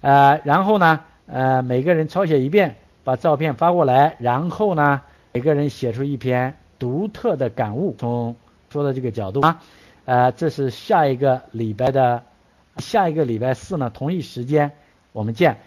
[0.00, 5.02] 呃，然后呢，呃，每个人抄写一遍，把照片发过来，然后呢，
[5.32, 8.36] 每个人写出一篇独特的感悟，从
[8.70, 9.60] 说的这个角度啊，
[10.04, 12.22] 呃，这是下一个礼拜的，
[12.78, 14.72] 下一个礼拜四呢，同一时间
[15.12, 15.58] 我们见。